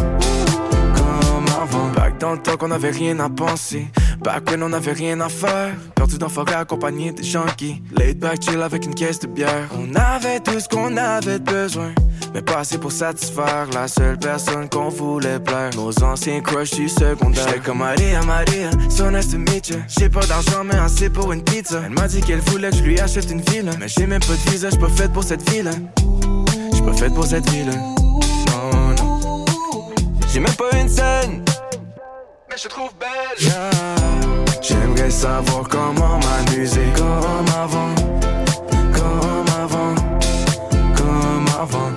comme 0.95 1.47
avant. 1.62 1.88
Back 1.95 2.19
dans 2.19 2.33
le 2.33 2.38
temps 2.38 2.59
qu'on 2.59 2.71
avait 2.71 2.90
rien 2.90 3.19
à 3.21 3.31
penser. 3.31 3.88
Back 4.27 4.51
when 4.51 4.61
on 4.65 4.73
avait 4.73 4.93
rien 4.93 5.21
à 5.21 5.29
faire. 5.29 5.77
Perdu 5.95 6.19
dans 6.19 6.29
forêt 6.29 6.55
accompagné 6.55 7.12
des 7.12 7.23
gens 7.23 7.47
qui 7.57 7.81
laid 7.97 8.19
back 8.19 8.43
chill 8.43 8.61
avec 8.61 8.85
une 8.85 8.93
caisse 8.93 9.21
de 9.21 9.29
bière. 9.29 9.69
On 9.79 9.95
avait 9.95 10.41
tout 10.41 10.59
ce 10.59 10.69
qu'on 10.69 10.97
avait 10.97 11.39
besoin. 11.39 11.95
Mais 12.35 12.43
pas 12.43 12.59
assez 12.59 12.77
pour 12.77 12.91
satisfaire 12.91 13.69
la 13.73 13.87
seule 13.87 14.19
personne 14.19 14.69
qu'on 14.69 14.89
voulait 14.89 15.39
plaire. 15.39 15.71
Nos 15.77 15.93
anciens 16.03 16.41
crushs 16.41 16.73
du 16.73 16.89
secondaire. 16.89 17.47
J'étais 17.47 17.61
comme 17.61 17.79
Maria, 17.79 18.21
Maria, 18.23 18.71
so 18.91 19.09
nice 19.12 19.29
to 19.29 19.39
meet 19.39 19.69
ya. 19.69 19.77
J'ai 19.87 20.09
pas 20.09 20.27
d'argent, 20.27 20.65
mais 20.65 20.75
assez 20.75 21.09
pour 21.09 21.33
une 21.33 21.45
pizza. 21.45 21.83
Elle 21.87 21.93
m'a 21.93 22.09
dit 22.09 22.21
qu'elle 22.21 22.41
voulait 22.41 22.71
que 22.71 22.79
je 22.79 22.83
lui 22.83 22.99
achète 22.99 23.31
une 23.31 23.43
ville. 23.43 23.71
Mais 23.79 23.87
j'ai 23.87 24.09
même 24.09 24.19
pas 24.19 24.33
de 24.33 24.51
visa, 24.51 24.71
j'suis 24.71 24.81
pas 24.81 24.89
faite 24.89 25.12
pour 25.12 25.23
cette 25.23 25.49
ville. 25.49 25.71
J'suis 26.73 26.83
pas 26.83 26.95
faite 26.95 27.15
pour 27.15 27.27
cette 27.27 27.49
ville. 27.51 27.71
Non, 27.71 28.93
non. 28.99 29.45
J'ai 30.33 30.41
même 30.41 30.55
pas 30.55 30.77
une 30.77 30.89
scène. 30.89 31.45
Je 32.57 32.62
te 32.62 32.69
trouve 32.69 32.90
belle. 32.99 33.53
J'aimerais 34.62 35.11
savoir 35.11 35.69
comment 35.69 36.19
m'amuser 36.19 36.87
comme 36.97 37.45
avant. 37.55 37.95
Comme 38.95 39.47
avant. 39.62 39.95
Comme 40.97 41.47
avant. 41.61 41.90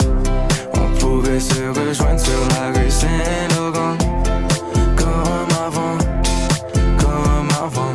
On 0.74 1.00
pourrait 1.00 1.40
se 1.40 1.62
rejoindre 1.70 2.20
sur 2.20 2.40
la 2.50 2.78
rue 2.78 2.92
Saint-Laurent. 2.92 3.98
Comme 4.98 5.58
avant. 5.66 5.98
Comme 6.98 7.50
avant. 7.64 7.94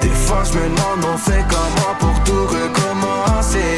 Des 0.00 0.08
fois 0.08 0.42
je 0.42 0.58
me 0.58 0.64
demande 0.64 1.14
on 1.14 1.16
fait 1.16 1.44
comment 1.48 1.94
pour 2.00 2.24
tout 2.24 2.46
recommencer? 2.46 3.76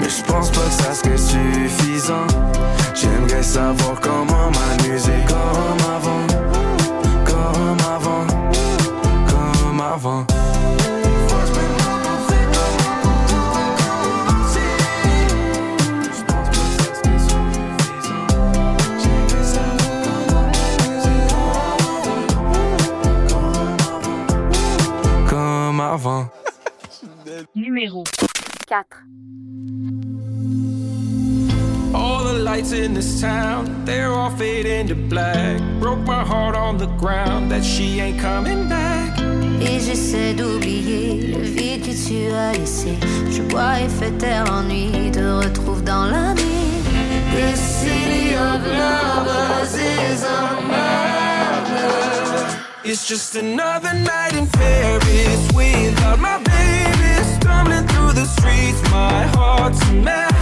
Mais 0.00 0.08
je 0.08 0.22
pense 0.22 0.50
pas 0.50 0.60
que 0.60 0.82
ça 0.82 0.94
serait 0.94 1.18
suffisant. 1.18 2.26
J'aimerais 2.94 3.42
savoir 3.42 4.00
comment 4.00 4.50
m'amuser 4.50 5.20
comme 5.28 5.94
avant. 5.94 6.57
Avant. 9.88 10.26
Comme 25.28 25.80
avant. 25.80 26.28
Numéro 27.54 28.04
4. 28.66 28.84
All 31.94 32.24
the 32.24 32.34
lights 32.34 32.72
in 32.72 32.94
this 32.94 33.20
town, 33.20 33.84
they're 33.84 34.12
all 34.12 34.30
fading 34.30 34.88
to 34.88 34.94
black. 34.94 35.60
Broke 35.80 36.00
my 36.00 36.22
heart 36.22 36.54
on 36.54 36.76
the 36.76 36.86
ground 36.98 37.50
that 37.50 37.64
she 37.64 38.00
ain't 38.00 38.20
coming 38.20 38.68
back. 38.68 39.18
Et 39.60 39.80
j'essaie 39.80 40.34
d'oublier 40.34 41.34
le 41.36 41.42
vide 41.42 41.82
que 41.82 41.92
tu 41.92 42.30
as 42.32 42.52
laissé. 42.52 42.96
Je 43.30 43.42
bois 43.42 43.80
et 43.80 43.88
fais 43.88 44.12
taire 44.12 44.44
l'ennui, 44.44 45.10
te 45.10 45.20
retrouve 45.20 45.82
dans 45.82 46.04
la 46.06 46.34
nuit. 46.34 46.68
This 47.34 47.58
city 47.58 48.34
of 48.34 48.64
lovers 48.66 49.74
is 49.74 50.22
a 50.24 50.60
madness. 50.68 52.56
It's 52.84 53.06
just 53.06 53.34
another 53.36 53.94
night 53.94 54.34
in 54.34 54.46
Paris 54.46 55.48
without 55.54 56.18
my 56.18 56.38
baby. 56.38 57.22
Stumbling 57.40 57.86
through 57.88 58.12
the 58.12 58.26
streets, 58.26 58.80
my 58.90 59.26
heart's 59.34 59.82
a 59.88 59.92
mess. 59.92 60.37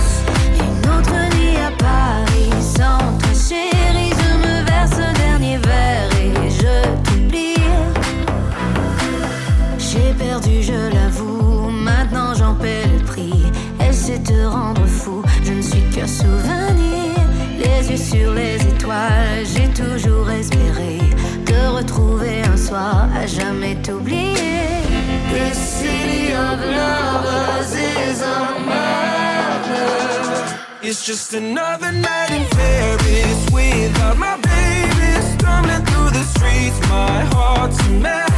Chérie. 3.48 4.12
Je 4.20 4.30
me 4.44 4.64
verse 4.64 5.00
dernier 5.18 5.59
verre 5.59 6.11
et 6.20 6.50
je 6.50 6.74
t'oublie. 7.04 7.62
J'ai 9.78 10.12
perdu, 10.18 10.62
je 10.62 10.94
l'avoue. 10.94 11.70
Maintenant 11.70 12.35
j'en 12.35 12.54
paie 12.54 12.87
le 12.92 13.04
prix. 13.04 13.44
Elle 13.78 13.94
sait 13.94 14.18
te 14.18 14.46
rendre 14.46 14.87
fou. 14.87 15.22
Je 15.44 15.52
ne 15.52 15.62
suis 15.62 15.82
qu'un 15.92 16.06
souvenir. 16.06 17.14
Les 17.59 17.90
yeux 17.90 17.96
sur 17.96 18.32
les 18.32 18.56
étoiles. 18.56 19.44
J'ai 19.54 19.68
toujours 19.68 20.30
espéré 20.30 20.98
te 21.44 21.68
retrouver 21.68 22.42
un 22.42 22.56
soir 22.56 23.09
à 23.14 23.26
jamais 23.26 23.76
t'oublier. 23.76 24.46
It's 30.88 31.05
just 31.05 31.35
another 31.35 31.90
night 31.90 32.31
in 32.31 32.46
Paris 32.46 33.51
without 33.51 34.16
my 34.18 34.37
baby. 34.37 35.20
Stumbling 35.33 35.85
through 35.85 36.11
the 36.11 36.22
streets, 36.22 36.79
my 36.88 37.25
heart's 37.35 37.81
a 37.88 37.90
mess. 37.90 38.36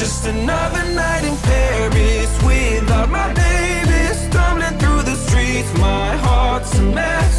just 0.00 0.24
another 0.24 0.82
night 0.94 1.24
in 1.24 1.36
Paris 1.36 2.32
without 2.42 3.10
my 3.10 3.30
baby 3.34 4.14
stumbling 4.14 4.78
through 4.78 5.02
the 5.02 5.14
streets. 5.14 5.70
My 5.78 6.16
heart's 6.16 6.78
a 6.78 6.82
mess. 6.84 7.29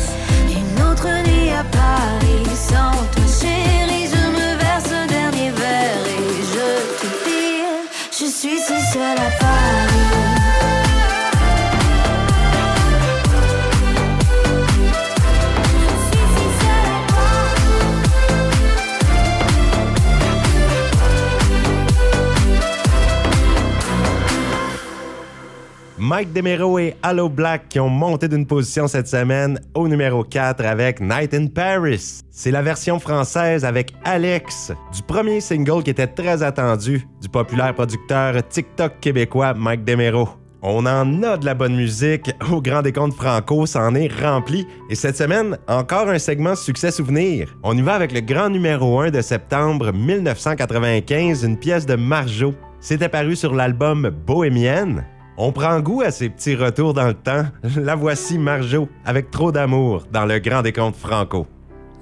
Mike 26.22 26.34
Demero 26.34 26.78
et 26.78 26.94
Allo 27.02 27.30
Black 27.30 27.68
qui 27.68 27.80
ont 27.80 27.90
monté 27.90 28.28
d'une 28.28 28.46
position 28.46 28.88
cette 28.88 29.08
semaine 29.08 29.60
au 29.74 29.88
numéro 29.88 30.24
4 30.24 30.64
avec 30.64 31.02
Night 31.02 31.34
in 31.34 31.48
Paris. 31.48 32.20
C'est 32.30 32.52
la 32.52 32.62
version 32.62 33.00
française 33.00 33.66
avec 33.66 33.96
Alex 34.04 34.72
du 34.94 35.02
premier 35.02 35.42
single 35.42 35.82
qui 35.82 35.90
était 35.90 36.06
très 36.06 36.44
attendu 36.44 37.08
du 37.24 37.28
populaire 37.28 37.74
producteur 37.74 38.48
TikTok 38.48 39.00
québécois 39.00 39.56
Mike 39.56 39.84
Demero. 39.84 40.30
On 40.62 40.86
en 40.86 41.24
a 41.24 41.38
de 41.38 41.46
la 41.48 41.56
bonne 41.56 41.76
musique. 41.76 42.30
Au 42.52 42.62
Grand 42.62 42.84
Décompte 42.84 43.16
Franco, 43.16 43.66
s'en 43.66 43.96
est 43.96 44.14
rempli. 44.22 44.68
Et 44.92 44.96
cette 44.96 45.18
semaine, 45.18 45.58
encore 45.68 46.08
un 46.08 46.20
segment 46.20 46.54
Succès 46.54 46.92
Souvenir. 46.92 47.58
On 47.64 47.76
y 47.76 47.82
va 47.82 47.96
avec 47.96 48.12
le 48.12 48.22
grand 48.22 48.50
numéro 48.50 49.00
1 49.00 49.10
de 49.10 49.22
septembre 49.22 49.92
1995, 49.92 51.46
une 51.46 51.58
pièce 51.58 51.88
de 51.88 51.96
Marjo. 51.96 52.54
C'était 52.80 53.10
paru 53.10 53.36
sur 53.36 53.56
l'album 53.56 54.12
Bohémienne. 54.28 55.04
On 55.38 55.52
prend 55.52 55.80
goût 55.80 56.02
à 56.02 56.12
ces 56.12 56.30
petits 56.30 56.56
retours 56.56 56.94
dans 56.94 57.08
le 57.08 57.14
temps. 57.14 57.46
La 57.76 57.96
voici 57.96 58.38
Marjo 58.38 58.90
avec 59.06 59.32
trop 59.32 59.52
d'amour 59.52 60.04
dans 60.12 60.26
le 60.26 60.40
Grand 60.40 60.62
Décompte 60.62 60.98
Franco. 60.98 61.48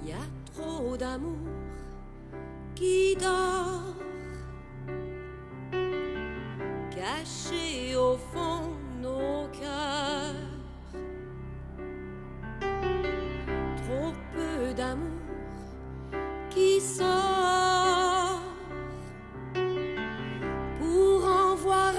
Y 0.05 0.11
a 0.11 0.15
trop 0.53 0.97
d'amour 0.97 1.37
qui 2.75 3.15
dort, 3.15 3.95
caché 6.91 7.95
au 7.95 8.17
fond 8.33 8.71
de 8.97 9.03
nos 9.03 9.47
cœurs. 9.51 10.35
Trop 13.77 14.13
peu 14.33 14.73
d'amour 14.73 15.19
qui 16.49 16.81
sort 16.81 18.41
pour 20.79 21.25
en 21.25 21.55
voir 21.55 21.93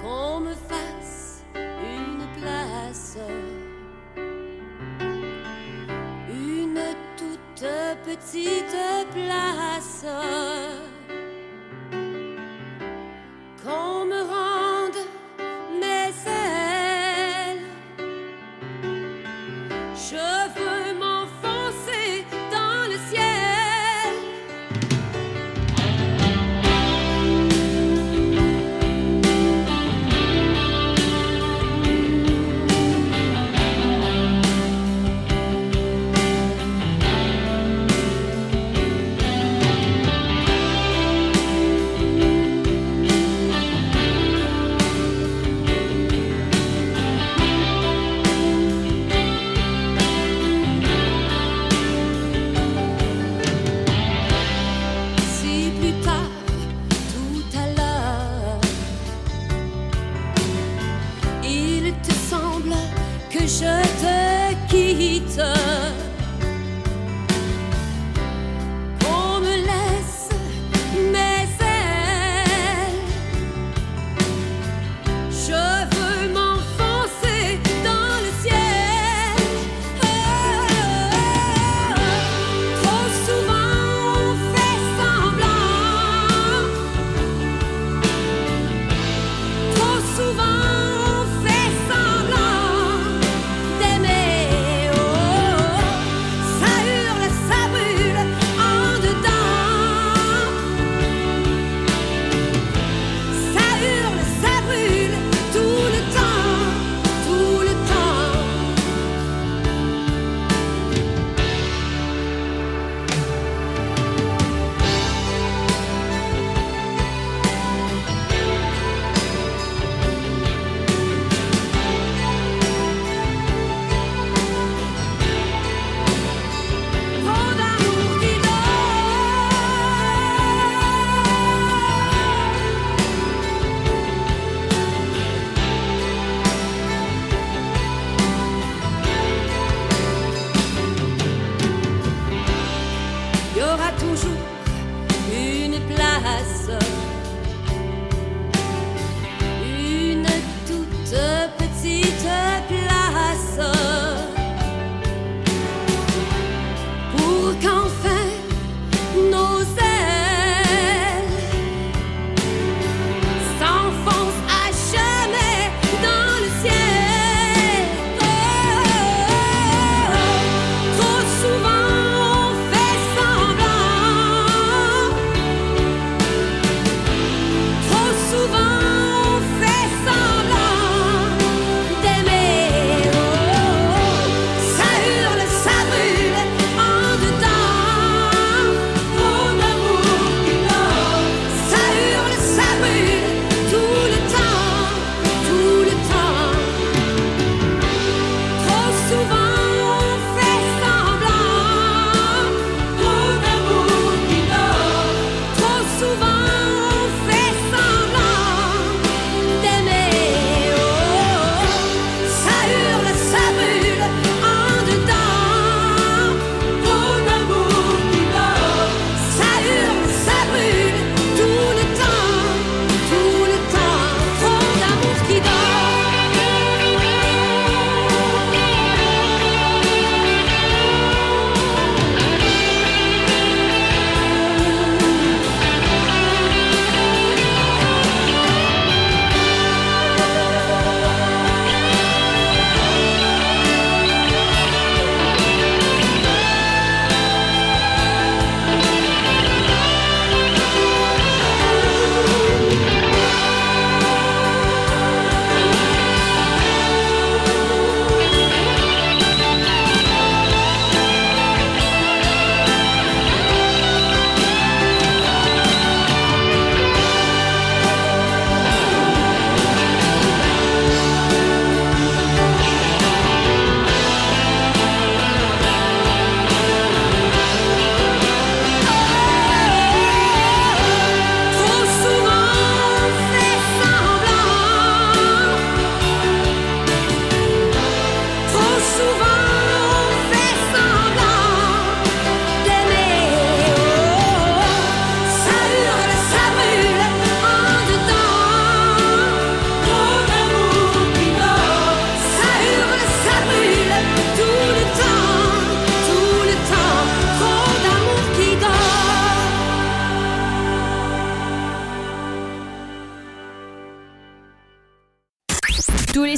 Qu'on 0.00 0.40
me 0.40 0.54
fasse 0.54 1.44
une 1.56 2.24
place, 2.40 3.18
une 6.28 6.80
toute 7.16 7.66
petite 8.04 8.76
place. 9.12 10.06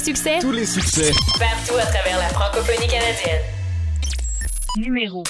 Succès? 0.05 0.37
Tous 0.39 0.51
les 0.51 0.67
succès. 0.67 1.11
Partout 1.39 1.79
à 1.81 1.85
travers 1.87 2.19
la 2.19 2.29
francophonie 2.29 2.87
canadienne. 2.87 3.41
Numéro 4.77 5.23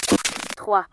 3. 0.57 0.85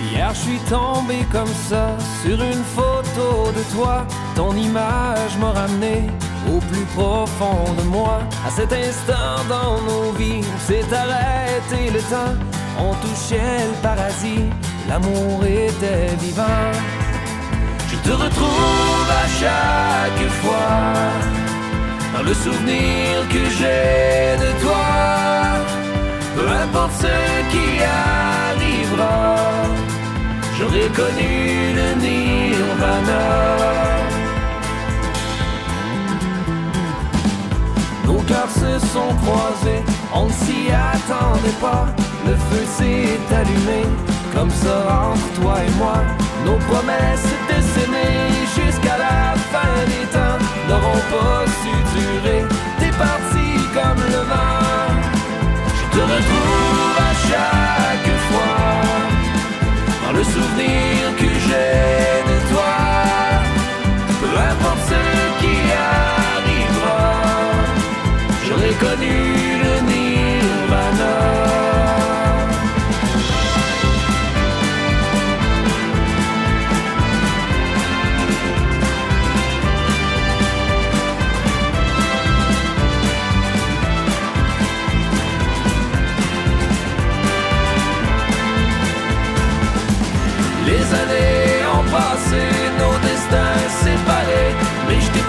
Hier 0.00 0.30
je 0.32 0.38
suis 0.38 0.58
tombé 0.70 1.18
comme 1.30 1.46
ça 1.68 1.94
sur 2.22 2.42
une 2.42 2.64
photo 2.74 3.52
de 3.52 3.62
toi. 3.74 4.06
Ton 4.34 4.56
image 4.56 5.36
m'a 5.38 5.52
ramené 5.52 6.06
au 6.50 6.60
plus 6.60 6.86
profond 6.96 7.74
de 7.76 7.82
moi. 7.82 8.20
À 8.46 8.50
cet 8.50 8.72
instant 8.72 9.44
dans 9.50 9.82
nos 9.82 10.12
vies, 10.12 10.42
s'est 10.66 10.86
arrêté 10.94 11.90
le 11.90 12.00
temps. 12.00 12.34
On 12.80 12.94
touchait 12.94 13.66
le 13.66 13.82
paradis, 13.82 14.44
l'amour 14.88 15.44
était 15.44 16.14
vivant. 16.18 16.72
Je 17.90 17.96
te 17.96 18.10
retrouve 18.10 19.10
à 19.24 19.26
chaque 19.40 20.28
fois 20.40 20.76
dans 22.14 22.22
le 22.22 22.34
souvenir 22.34 23.28
que 23.32 23.42
j'ai 23.58 24.36
de 24.44 24.50
toi. 24.62 24.86
Peu 26.36 26.48
importe 26.64 26.92
ce 27.04 27.16
qui 27.52 27.68
arrivera, 27.82 29.36
j'aurais 30.56 30.90
connu 31.00 31.74
le 31.78 31.88
nirvana. 32.04 33.24
Nos 38.06 38.20
cœurs 38.22 38.50
se 38.50 38.86
sont 38.86 39.12
croisés, 39.22 39.82
on 40.14 40.26
ne 40.26 40.32
s'y 40.32 40.70
attendait 40.70 41.60
pas. 41.60 41.86
Le 42.26 42.34
feu 42.34 42.64
s'est 42.76 43.34
allumé, 43.34 43.82
comme 44.38 44.50
ça 44.50 45.10
entre 45.10 45.40
toi 45.40 45.54
et 45.66 45.70
moi. 45.78 45.98
Nos 46.44 46.58
promesses 46.70 47.28
s'aimer 47.72 48.14
jusqu'à 48.56 48.96
la 48.96 49.34
fin 49.52 49.74
des 49.90 50.06
temps 50.14 50.38
n'auront 50.68 51.02
pas 51.14 51.44
su 51.60 51.74
durer. 51.94 52.42
T'es 52.78 52.92
parti 53.06 53.46
comme 53.76 54.02
le 54.14 54.22
vent. 54.30 54.94
Je 55.78 55.84
te 55.94 56.02
retrouve 56.12 56.98
à 57.10 57.12
chaque 57.28 58.12
fois 58.28 58.66
dans 60.04 60.12
le 60.18 60.24
souvenir 60.24 61.07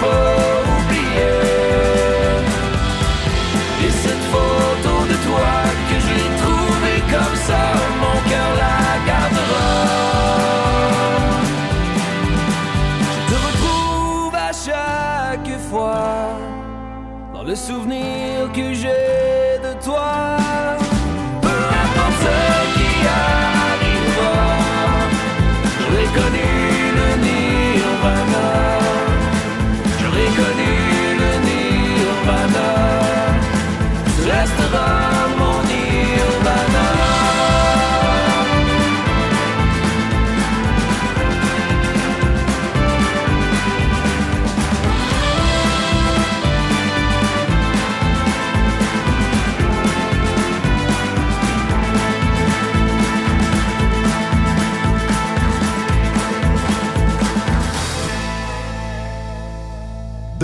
pas 0.01 0.33
oublié. 0.77 1.33
Et 3.85 3.91
cette 4.03 4.25
photo 4.33 4.93
de 5.11 5.17
toi 5.27 5.51
que 5.89 5.97
j'ai 6.05 6.25
trouvée 6.41 7.01
comme 7.13 7.37
ça, 7.47 7.63
mon 8.03 8.17
cœur 8.29 8.51
la 8.63 8.79
gardera. 9.09 9.69
Je 13.11 13.19
te 13.31 13.37
retrouve 13.47 14.35
à 14.35 14.51
chaque 14.67 15.59
fois 15.69 16.29
dans 17.33 17.43
le 17.43 17.55
souvenir 17.55 18.51
que 18.53 18.73
j'ai 18.73 19.59
de 19.65 19.73
toi. 19.83 20.39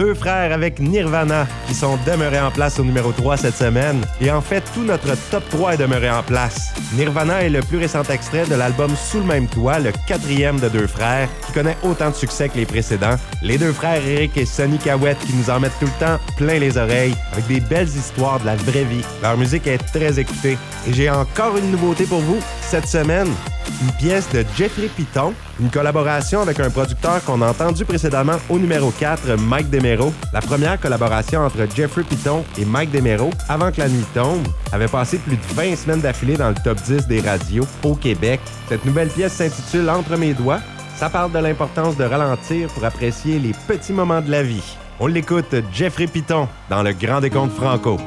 Deux 0.05 0.13
frères 0.13 0.53
avec 0.53 0.79
Nirvana 0.79 1.47
qui 1.65 1.73
sont 1.73 1.97
demeurés 2.05 2.39
en 2.39 2.51
place 2.51 2.79
au 2.79 2.83
numéro 2.83 3.11
3 3.11 3.37
cette 3.37 3.55
semaine. 3.55 4.05
Et 4.21 4.29
en 4.29 4.39
fait, 4.39 4.63
tout 4.75 4.83
notre 4.83 5.15
top 5.31 5.43
3 5.49 5.73
est 5.73 5.77
demeuré 5.77 6.11
en 6.11 6.21
place. 6.21 6.75
Nirvana 6.93 7.41
est 7.41 7.49
le 7.49 7.61
plus 7.61 7.79
récent 7.79 8.03
extrait 8.03 8.45
de 8.45 8.53
l'album 8.53 8.91
Sous 8.95 9.17
le 9.17 9.25
même 9.25 9.47
toit, 9.47 9.79
le 9.79 9.91
quatrième 10.05 10.59
de 10.59 10.69
Deux 10.69 10.85
frères, 10.85 11.27
qui 11.47 11.53
connaît 11.53 11.75
autant 11.81 12.11
de 12.11 12.15
succès 12.15 12.49
que 12.49 12.57
les 12.57 12.67
précédents. 12.67 13.15
Les 13.41 13.57
deux 13.57 13.73
frères 13.73 14.05
Eric 14.05 14.37
et 14.37 14.45
Sonny 14.45 14.77
Cowett 14.77 15.17
qui 15.17 15.33
nous 15.33 15.49
en 15.49 15.59
mettent 15.59 15.79
tout 15.79 15.87
le 15.87 16.05
temps 16.05 16.19
plein 16.37 16.59
les 16.59 16.77
oreilles 16.77 17.15
avec 17.33 17.47
des 17.47 17.59
belles 17.59 17.87
histoires 17.87 18.39
de 18.41 18.45
la 18.45 18.57
vraie 18.57 18.83
vie. 18.83 19.03
Leur 19.23 19.37
musique 19.37 19.65
est 19.65 19.79
très 19.91 20.19
écoutée. 20.19 20.59
Et 20.87 20.93
j'ai 20.93 21.09
encore 21.09 21.57
une 21.57 21.71
nouveauté 21.71 22.03
pour 22.03 22.19
vous 22.19 22.39
cette 22.65 22.87
semaine. 22.87 23.27
Une 23.81 23.91
pièce 23.93 24.29
de 24.31 24.43
Jeffrey 24.55 24.89
Piton, 24.95 25.33
une 25.59 25.69
collaboration 25.69 26.41
avec 26.41 26.59
un 26.59 26.69
producteur 26.69 27.23
qu'on 27.23 27.41
a 27.41 27.49
entendu 27.49 27.85
précédemment 27.85 28.37
au 28.49 28.57
numéro 28.57 28.91
4, 28.91 29.37
Mike 29.39 29.69
Demero. 29.69 30.13
La 30.33 30.41
première 30.41 30.79
collaboration 30.79 31.41
entre 31.41 31.67
Jeffrey 31.75 32.03
Piton 32.03 32.43
et 32.57 32.65
Mike 32.65 32.91
Demero, 32.91 33.29
avant 33.49 33.71
que 33.71 33.79
la 33.79 33.89
nuit 33.89 34.05
tombe, 34.13 34.47
avait 34.71 34.87
passé 34.87 35.17
plus 35.17 35.37
de 35.37 35.43
20 35.53 35.75
semaines 35.75 36.01
d'affilée 36.01 36.37
dans 36.37 36.49
le 36.49 36.55
top 36.55 36.77
10 36.81 37.07
des 37.07 37.21
radios 37.21 37.67
au 37.83 37.95
Québec. 37.95 38.39
Cette 38.69 38.85
nouvelle 38.85 39.09
pièce 39.09 39.33
s'intitule 39.33 39.89
Entre 39.89 40.17
mes 40.17 40.33
doigts. 40.33 40.59
Ça 40.95 41.09
parle 41.09 41.31
de 41.31 41.39
l'importance 41.39 41.97
de 41.97 42.05
ralentir 42.05 42.69
pour 42.69 42.85
apprécier 42.85 43.39
les 43.39 43.51
petits 43.67 43.93
moments 43.93 44.21
de 44.21 44.31
la 44.31 44.43
vie. 44.43 44.77
On 44.99 45.07
l'écoute, 45.07 45.53
Jeffrey 45.73 46.07
Piton, 46.07 46.47
dans 46.69 46.83
le 46.83 46.93
Grand 46.93 47.19
Décompte 47.19 47.53
Franco. 47.53 47.97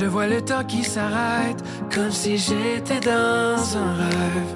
Je 0.00 0.04
vois 0.04 0.28
le 0.28 0.40
temps 0.40 0.62
qui 0.62 0.84
s'arrête 0.84 1.60
comme 1.92 2.12
si 2.12 2.38
j'étais 2.38 3.00
dans 3.00 3.76
un 3.84 3.94
rêve. 3.94 4.50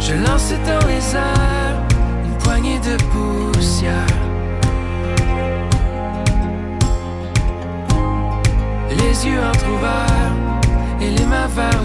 Je 0.00 0.14
lance 0.14 0.52
dans 0.66 0.84
les 0.88 1.14
airs 1.14 1.80
une 2.24 2.38
poignée 2.38 2.80
de 2.80 2.96
poussière. 3.12 4.16
Les 8.90 9.26
yeux 9.28 9.44
entrouverts 9.44 10.34
et 11.00 11.08
les 11.08 11.26
mains 11.26 11.46
vers 11.46 11.82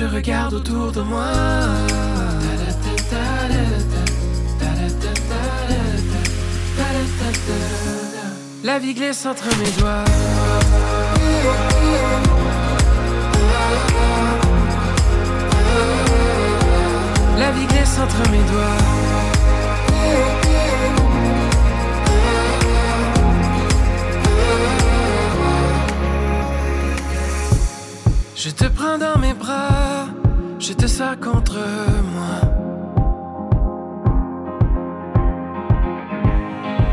Je 0.00 0.06
regarde 0.06 0.54
autour 0.54 0.90
de 0.92 1.02
moi. 1.02 1.26
La 8.64 8.78
vie 8.78 8.94
glisse 8.94 9.26
entre 9.26 9.44
mes 9.58 9.70
doigts. 9.78 10.04
La 17.36 17.50
vie 17.50 17.66
glisse 17.66 17.98
entre 17.98 18.30
mes 18.30 18.42
doigts. 18.50 18.78
Je 28.42 28.48
te 28.48 28.64
prends 28.64 28.96
dans 28.96 29.18
mes 29.18 29.34
bras, 29.34 30.06
je 30.58 30.68
j'étais 30.68 30.88
ça 30.88 31.14
contre 31.14 31.58
moi. 32.14 32.40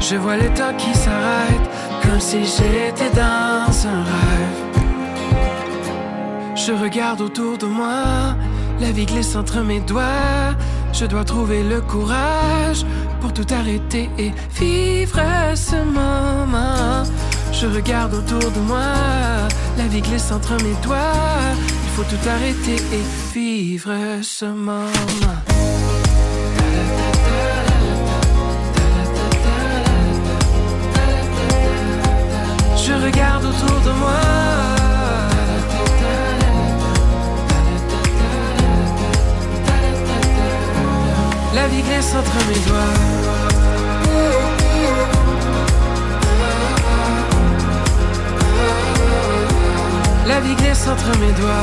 Je 0.02 0.18
vois 0.18 0.36
les 0.36 0.50
temps 0.50 0.76
qui 0.78 0.94
s'arrêtent 0.94 1.70
comme 2.02 2.20
si 2.20 2.40
j'étais 2.44 3.12
dans 3.12 3.88
un 3.88 4.04
rêve. 4.12 4.60
Je 6.54 6.74
regarde 6.74 7.22
autour 7.22 7.58
de 7.58 7.68
moi, 7.68 8.36
la 8.82 8.92
vie 8.92 9.06
glisse 9.06 9.38
entre 9.38 9.62
mes 9.62 9.80
doigts. 9.80 10.54
Je 10.92 11.06
dois 11.06 11.24
trouver 11.24 11.64
le 11.64 11.80
courage 11.80 12.86
pour 13.22 13.32
tout 13.32 13.48
arrêter 13.52 14.10
et 14.20 14.34
vivre 14.60 15.22
ce 15.56 15.78
moment. 15.78 17.06
Je 17.60 17.66
regarde 17.66 18.14
autour 18.14 18.52
de 18.52 18.60
moi, 18.60 18.86
la 19.80 19.88
vie 19.88 20.02
glisse 20.02 20.32
entre 20.32 20.54
mes 20.64 20.76
doigts. 20.84 21.56
Il 21.86 21.90
faut 21.96 22.04
tout 22.04 22.30
arrêter 22.30 22.76
et 22.76 23.34
vivre 23.34 23.92
ce 24.22 24.46
moment. 24.46 24.86
Je 32.76 32.94
regarde 32.94 33.46
autour 33.46 33.82
de 33.88 33.92
moi. 33.98 34.22
La 41.56 41.68
vie 41.70 41.82
glisse 41.82 42.14
entre 42.14 42.38
mes 42.50 42.60
doigts. 42.68 43.27
La 50.28 50.42
vie 50.42 50.56
glisse 50.56 50.88
entre 50.88 51.18
mes 51.20 51.32
doigts. 51.40 51.54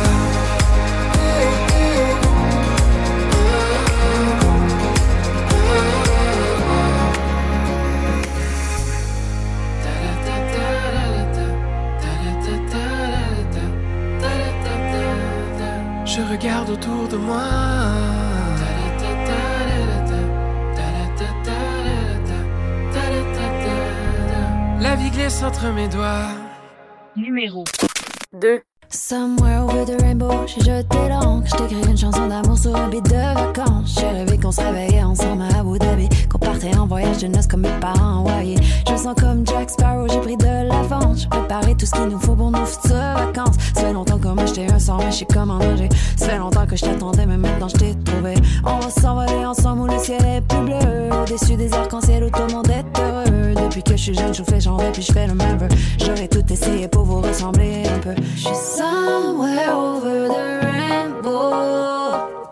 Je 16.07 16.23
regarde 16.23 16.71
autour 16.71 17.09
de 17.09 17.17
moi. 17.17 17.43
La 24.81 24.97
vie 24.97 25.11
glisse 25.11 25.43
entre 25.43 25.69
mes 25.69 25.89
doigts. 25.89 26.29
Numéro 27.17 27.65
2. 28.39 28.63
Somewhere 28.95 29.63
over 29.63 29.85
the 29.85 30.01
rainbow, 30.03 30.47
j'ai 30.47 30.61
jeté 30.61 31.09
l'encre. 31.09 31.49
J't'écris 31.49 31.91
une 31.91 31.99
chanson 31.99 32.29
d'amour 32.29 32.57
sur 32.57 32.77
un 32.77 32.89
beat 32.89 33.05
de 33.05 33.17
vacances. 33.17 33.97
J'ai 33.99 34.07
rêvé 34.07 34.39
qu'on 34.39 34.53
se 34.53 34.61
réveillait 34.61 35.03
ensemble 35.03 35.43
à 35.43 35.59
Abu 35.59 35.79
Dhabi. 35.81 36.09
Qu'on 36.31 36.39
partait 36.39 36.77
en 36.77 36.87
voyage 36.87 37.19
de 37.19 37.27
noces 37.27 37.49
comme 37.49 37.63
mes 37.63 37.81
parents 37.81 38.21
envoyés. 38.21 38.57
Je 38.87 38.93
me 38.93 38.97
sens 38.97 39.15
comme 39.21 39.45
Jack 39.47 39.71
Sparrow, 39.71 40.07
j'ai 40.09 40.21
pris 40.21 40.37
de 40.37 40.69
l'avance. 40.69 41.23
J'ai 41.23 41.29
préparé 41.29 41.75
tout 41.75 41.87
ce 41.87 41.91
qu'il 41.91 42.05
nous 42.05 42.21
faut 42.21 42.37
pour 42.37 42.53
nos 42.53 42.65
futures 42.65 42.95
vacances. 42.95 43.57
Ça 43.75 43.81
fait 43.81 43.93
longtemps 43.93 44.15
moi 44.33 44.47
j'étais 44.47 44.73
un 44.73 44.79
sort, 44.79 44.99
mais 44.99 45.11
je 45.11 45.19
sais 45.19 45.27
comment 45.33 45.59
nager. 45.59 45.89
Ça 46.17 46.29
fait 46.29 46.39
longtemps 46.39 46.67
que 46.67 46.77
je 46.77 46.85
t'attendais, 46.85 47.27
mais 47.27 47.37
maintenant 47.37 47.69
je 47.69 47.75
t'ai 47.75 47.95
trouvé. 48.05 48.35
On 48.65 48.79
va 48.79 48.91
s'envoler 48.91 49.45
ensemble 49.45 49.83
où 49.83 49.87
le 49.87 49.99
ciel 49.99 50.25
est 50.25 50.41
plus 50.41 50.65
bleu. 50.65 51.11
Au-dessus 51.23 51.57
des 51.57 51.73
arcs-en-ciel 51.73 52.25
où 52.25 52.31
tout 52.31 52.43
le 52.47 52.55
monde 52.55 52.69
est 52.69 53.01
heureux. 53.01 53.55
Depuis 53.55 53.83
que 53.83 53.97
je 53.97 54.03
suis 54.03 54.15
jeune, 54.15 54.33
je 54.33 54.43
fais 54.43 54.61
j'en 54.61 54.77
vais, 54.77 54.91
puis 54.93 55.03
je 55.03 55.13
fais 55.13 55.27
le 55.27 55.35
même. 55.35 55.59
J'aurais 55.99 56.29
tout 56.29 56.45
essayé 56.51 56.89
pour 56.89 57.05
vous 57.05 57.21
ressembler 57.21 57.83
un 57.87 57.99
peu. 57.99 58.15
Somewhere 58.85 59.71
over 59.71 60.29
the 60.29 60.45
rainbow. 60.65 62.44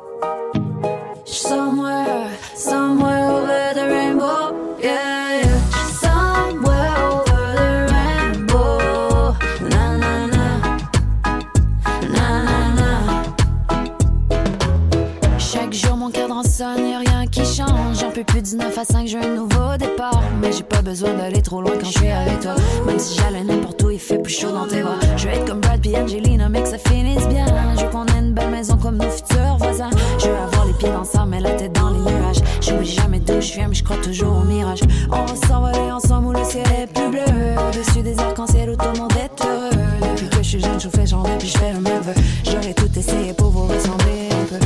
Peux 18.25 18.33
plus 18.33 18.43
du 18.43 18.57
9 18.57 18.77
à 18.77 18.85
5, 18.85 19.07
j'ai 19.07 19.19
un 19.19 19.35
nouveau 19.35 19.77
départ. 19.79 20.23
Mais 20.41 20.53
j'ai 20.53 20.63
pas 20.63 20.83
besoin 20.83 21.15
d'aller 21.15 21.43
trop 21.43 21.61
loin 21.61 21.73
quand 21.81 21.87
je 21.87 21.99
suis 21.99 22.09
avec 22.09 22.41
toi. 22.41 22.55
Même 22.87 22.99
si 22.99 23.19
j'allais 23.19 23.43
n'importe 23.43 23.83
où, 23.83 23.91
il 23.91 23.99
fait 23.99 24.19
plus 24.19 24.33
chaud 24.33 24.53
dans 24.53 24.67
tes 24.67 24.83
bras. 24.83 24.99
Je 25.17 25.27
veux 25.27 25.35
être 25.35 25.47
comme 25.47 25.61
Brad 25.61 25.81
puis 25.81 25.97
Angelina, 25.97 26.49
mais 26.49 26.63
que 26.63 26.69
ça 26.69 26.79
finisse 26.79 27.27
bien. 27.29 27.47
Je 27.77 27.85
veux 27.85 27.91
qu'on 27.91 28.07
ait 28.07 28.19
une 28.19 28.33
belle 28.33 28.51
maison 28.51 28.77
comme 28.77 28.97
nos 28.97 29.11
futurs 29.11 29.57
voisins. 29.59 29.91
Je 30.19 30.29
veux 30.29 30.37
avoir 30.37 30.67
les 30.67 30.73
pieds 30.75 30.91
dans 30.91 31.05
sable, 31.05 31.31
mais 31.31 31.41
la 31.41 31.51
tête 31.51 31.73
dans 31.73 31.91
les 31.91 32.01
nuages. 32.01 32.43
J'oublie 32.61 32.91
jamais 32.91 33.21
d'où 33.21 33.41
je 33.41 33.53
viens, 33.55 33.69
mais 33.69 33.75
je 33.75 33.85
crois 33.85 33.97
toujours 33.99 34.39
au 34.39 34.45
mirage. 34.45 34.81
On 35.11 35.25
va 35.25 35.47
s'envoler 35.47 35.91
ensemble 35.93 36.29
où 36.29 36.33
le 36.33 36.45
ciel 36.45 36.67
est 36.81 36.93
plus 36.93 37.09
bleu. 37.09 37.21
Au-dessus 37.69 38.03
des 38.03 38.19
arcs-en-ciel 38.19 38.71
où 38.71 38.77
tout 38.77 38.89
le 38.93 39.01
monde 39.01 39.13
est 39.13 39.45
heureux. 39.45 39.71
Depuis 40.13 40.29
que 40.29 40.37
je 40.43 40.49
suis 40.49 40.61
jeune, 40.61 40.81
je 40.81 40.89
fais 40.89 41.07
j'en 41.07 41.23
vais, 41.23 41.39
puis 41.39 41.49
je 41.49 41.59
fais 41.59 41.73
le 41.73 41.81
même. 41.81 42.03
J'aurais 42.45 42.75
tout 42.75 42.91
essayé 42.97 43.33
pour 43.33 43.51
vous 43.51 43.67
ressembler 43.67 44.29
un 44.31 44.45
peu. 44.45 44.65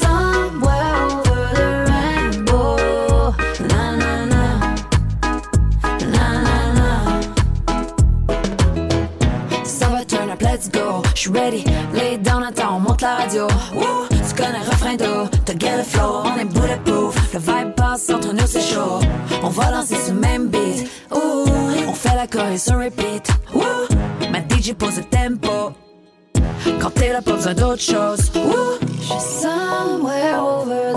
Somewhere 0.00 0.91
ready, 11.32 11.64
lay 11.94 12.18
down, 12.18 12.42
attends, 12.44 12.76
on 12.76 12.80
monte 12.80 13.02
la 13.02 13.16
radio. 13.16 13.46
Woo, 13.74 14.06
tu 14.10 14.34
connais 14.34 14.58
le 14.58 14.70
refrain 14.70 14.94
d'eau, 14.96 15.28
t'as 15.44 15.58
get 15.58 15.76
le 15.76 15.82
flow, 15.82 16.22
on 16.24 16.38
est 16.38 16.44
bulletproof. 16.44 17.14
Le 17.32 17.38
vibe 17.38 17.74
passe 17.74 18.10
entre 18.10 18.32
nous, 18.32 18.46
c'est 18.46 18.60
chaud. 18.60 19.00
On 19.42 19.48
va 19.48 19.70
lancer 19.70 19.96
ce 19.96 20.12
même 20.12 20.48
beat. 20.48 20.88
Ouh, 21.10 21.44
on 21.88 21.94
fait 21.94 22.14
la 22.14 22.26
chorus 22.26 22.62
sur 22.62 22.78
repeat. 22.78 23.28
Woo, 23.54 23.62
ma 24.30 24.40
DJ 24.40 24.74
pose 24.74 24.98
le 24.98 25.04
tempo. 25.04 25.72
Quand 26.80 26.90
t'es 26.90 27.12
là, 27.12 27.22
pas 27.22 27.32
besoin 27.32 27.54
d'autre 27.54 27.82
chose. 27.82 28.30
Woo, 28.34 28.78
somewhere 29.18 30.38
over 30.40 30.91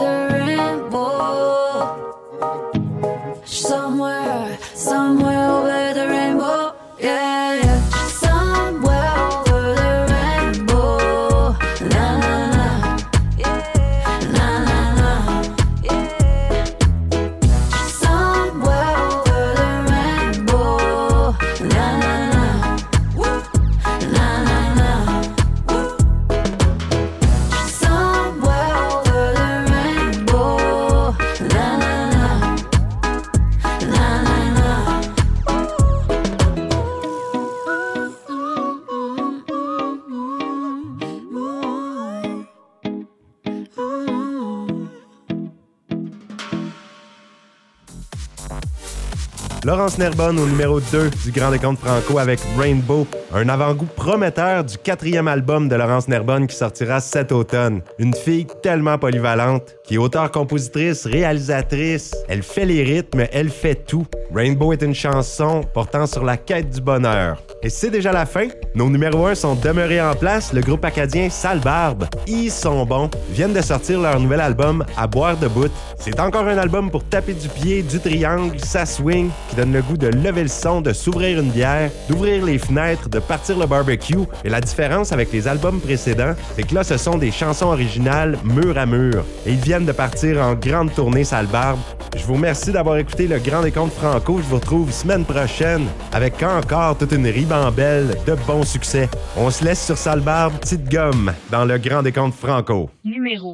Laurence 49.76 49.98
Nerbonne 49.98 50.40
au 50.40 50.48
numéro 50.48 50.80
2 50.80 51.10
du 51.26 51.32
Grand 51.32 51.52
Décompte 51.52 51.82
Franco 51.82 52.18
avec 52.18 52.40
Rainbow, 52.58 53.06
un 53.34 53.50
avant-goût 53.50 53.90
prometteur 53.94 54.64
du 54.64 54.78
quatrième 54.78 55.28
album 55.28 55.68
de 55.68 55.76
Laurence 55.76 56.08
Nerbonne 56.08 56.48
qui 56.48 56.56
sortira 56.56 57.02
cet 57.02 57.34
automne. 57.34 57.82
Une 58.00 58.14
fille 58.14 58.48
tellement 58.64 58.98
polyvalente, 58.98 59.76
qui 59.84 59.96
est 59.96 59.98
auteure-compositrice, 59.98 61.06
réalisatrice, 61.06 62.16
elle 62.30 62.42
fait 62.42 62.64
les 62.64 62.84
rythmes, 62.84 63.26
elle 63.34 63.50
fait 63.50 63.76
tout. 63.76 64.08
Rainbow 64.34 64.72
est 64.72 64.82
une 64.82 64.96
chanson 64.96 65.60
portant 65.74 66.08
sur 66.08 66.24
la 66.24 66.38
quête 66.38 66.70
du 66.70 66.80
bonheur. 66.80 67.42
Et 67.62 67.70
c'est 67.70 67.90
déjà 67.90 68.12
la 68.12 68.26
fin. 68.26 68.48
Nos 68.76 68.90
numéros 68.90 69.28
1 69.28 69.36
sont 69.36 69.56
demeurés 69.56 70.02
en 70.02 70.14
place. 70.14 70.54
Le 70.54 70.62
groupe 70.62 70.86
acadien 70.86 71.30
Sale 71.30 71.60
Barbe, 71.60 72.06
ils 72.28 72.52
sont 72.52 72.86
bons, 72.86 73.10
viennent 73.32 73.54
de 73.54 73.62
sortir 73.62 74.00
leur 74.00 74.20
nouvel 74.20 74.40
album 74.40 74.86
À 74.96 75.08
boire 75.08 75.38
de 75.38 75.48
bout. 75.48 75.72
C'est 76.00 76.20
encore 76.20 76.48
un 76.48 76.58
album 76.58 76.90
pour 76.92 77.04
taper 77.04 77.34
du 77.34 77.50
pied, 77.50 77.82
du 77.82 78.00
triangle, 78.00 78.60
ça 78.60 78.86
swing, 78.86 79.30
qui 79.50 79.56
donne 79.56 79.65
le 79.74 79.82
goût 79.82 79.98
de 79.98 80.08
lever 80.08 80.44
le 80.44 80.50
son, 80.50 80.82
de 80.82 80.94
s'ouvrir 80.94 81.40
une 81.40 81.52
bière, 81.52 81.92
d'ouvrir 82.10 82.46
les 82.46 82.58
fenêtres, 82.58 83.10
de 83.10 83.20
partir 83.20 83.58
le 83.58 83.66
barbecue. 83.66 84.26
Et 84.44 84.50
la 84.50 84.62
différence 84.62 85.12
avec 85.12 85.32
les 85.32 85.48
albums 85.48 85.80
précédents, 85.80 86.34
c'est 86.56 86.64
que 86.64 86.76
là, 86.76 86.84
ce 86.84 86.98
sont 86.98 87.18
des 87.18 87.32
chansons 87.32 87.68
originales 87.68 88.38
mur 88.44 88.78
à 88.78 88.86
mur. 88.86 89.24
Et 89.46 89.52
ils 89.52 89.60
viennent 89.60 89.86
de 89.86 89.92
partir 89.92 90.42
en 90.42 90.54
grande 90.54 90.94
tournée 90.94 91.24
sale 91.24 91.48
barbe. 91.48 91.80
Je 92.16 92.24
vous 92.26 92.34
remercie 92.34 92.72
d'avoir 92.72 92.98
écouté 92.98 93.28
le 93.28 93.40
Grand 93.40 93.62
Décompte 93.62 93.94
Franco. 93.94 94.38
Je 94.38 94.50
vous 94.50 94.56
retrouve 94.56 94.92
semaine 94.92 95.26
prochaine 95.26 95.86
avec 96.14 96.42
encore 96.44 96.98
toute 96.98 97.12
une 97.12 97.28
ribambelle 97.28 98.16
de 98.26 98.36
bons 98.48 98.64
succès. 98.64 99.10
On 99.38 99.50
se 99.50 99.64
laisse 99.64 99.86
sur 99.86 99.98
Salbarbe, 99.98 100.54
petite 100.60 100.90
gomme, 100.90 101.34
dans 101.52 101.66
le 101.66 101.78
Grand 101.78 102.04
Décompte 102.04 102.36
Franco. 102.36 102.90
Numéro 103.04 103.54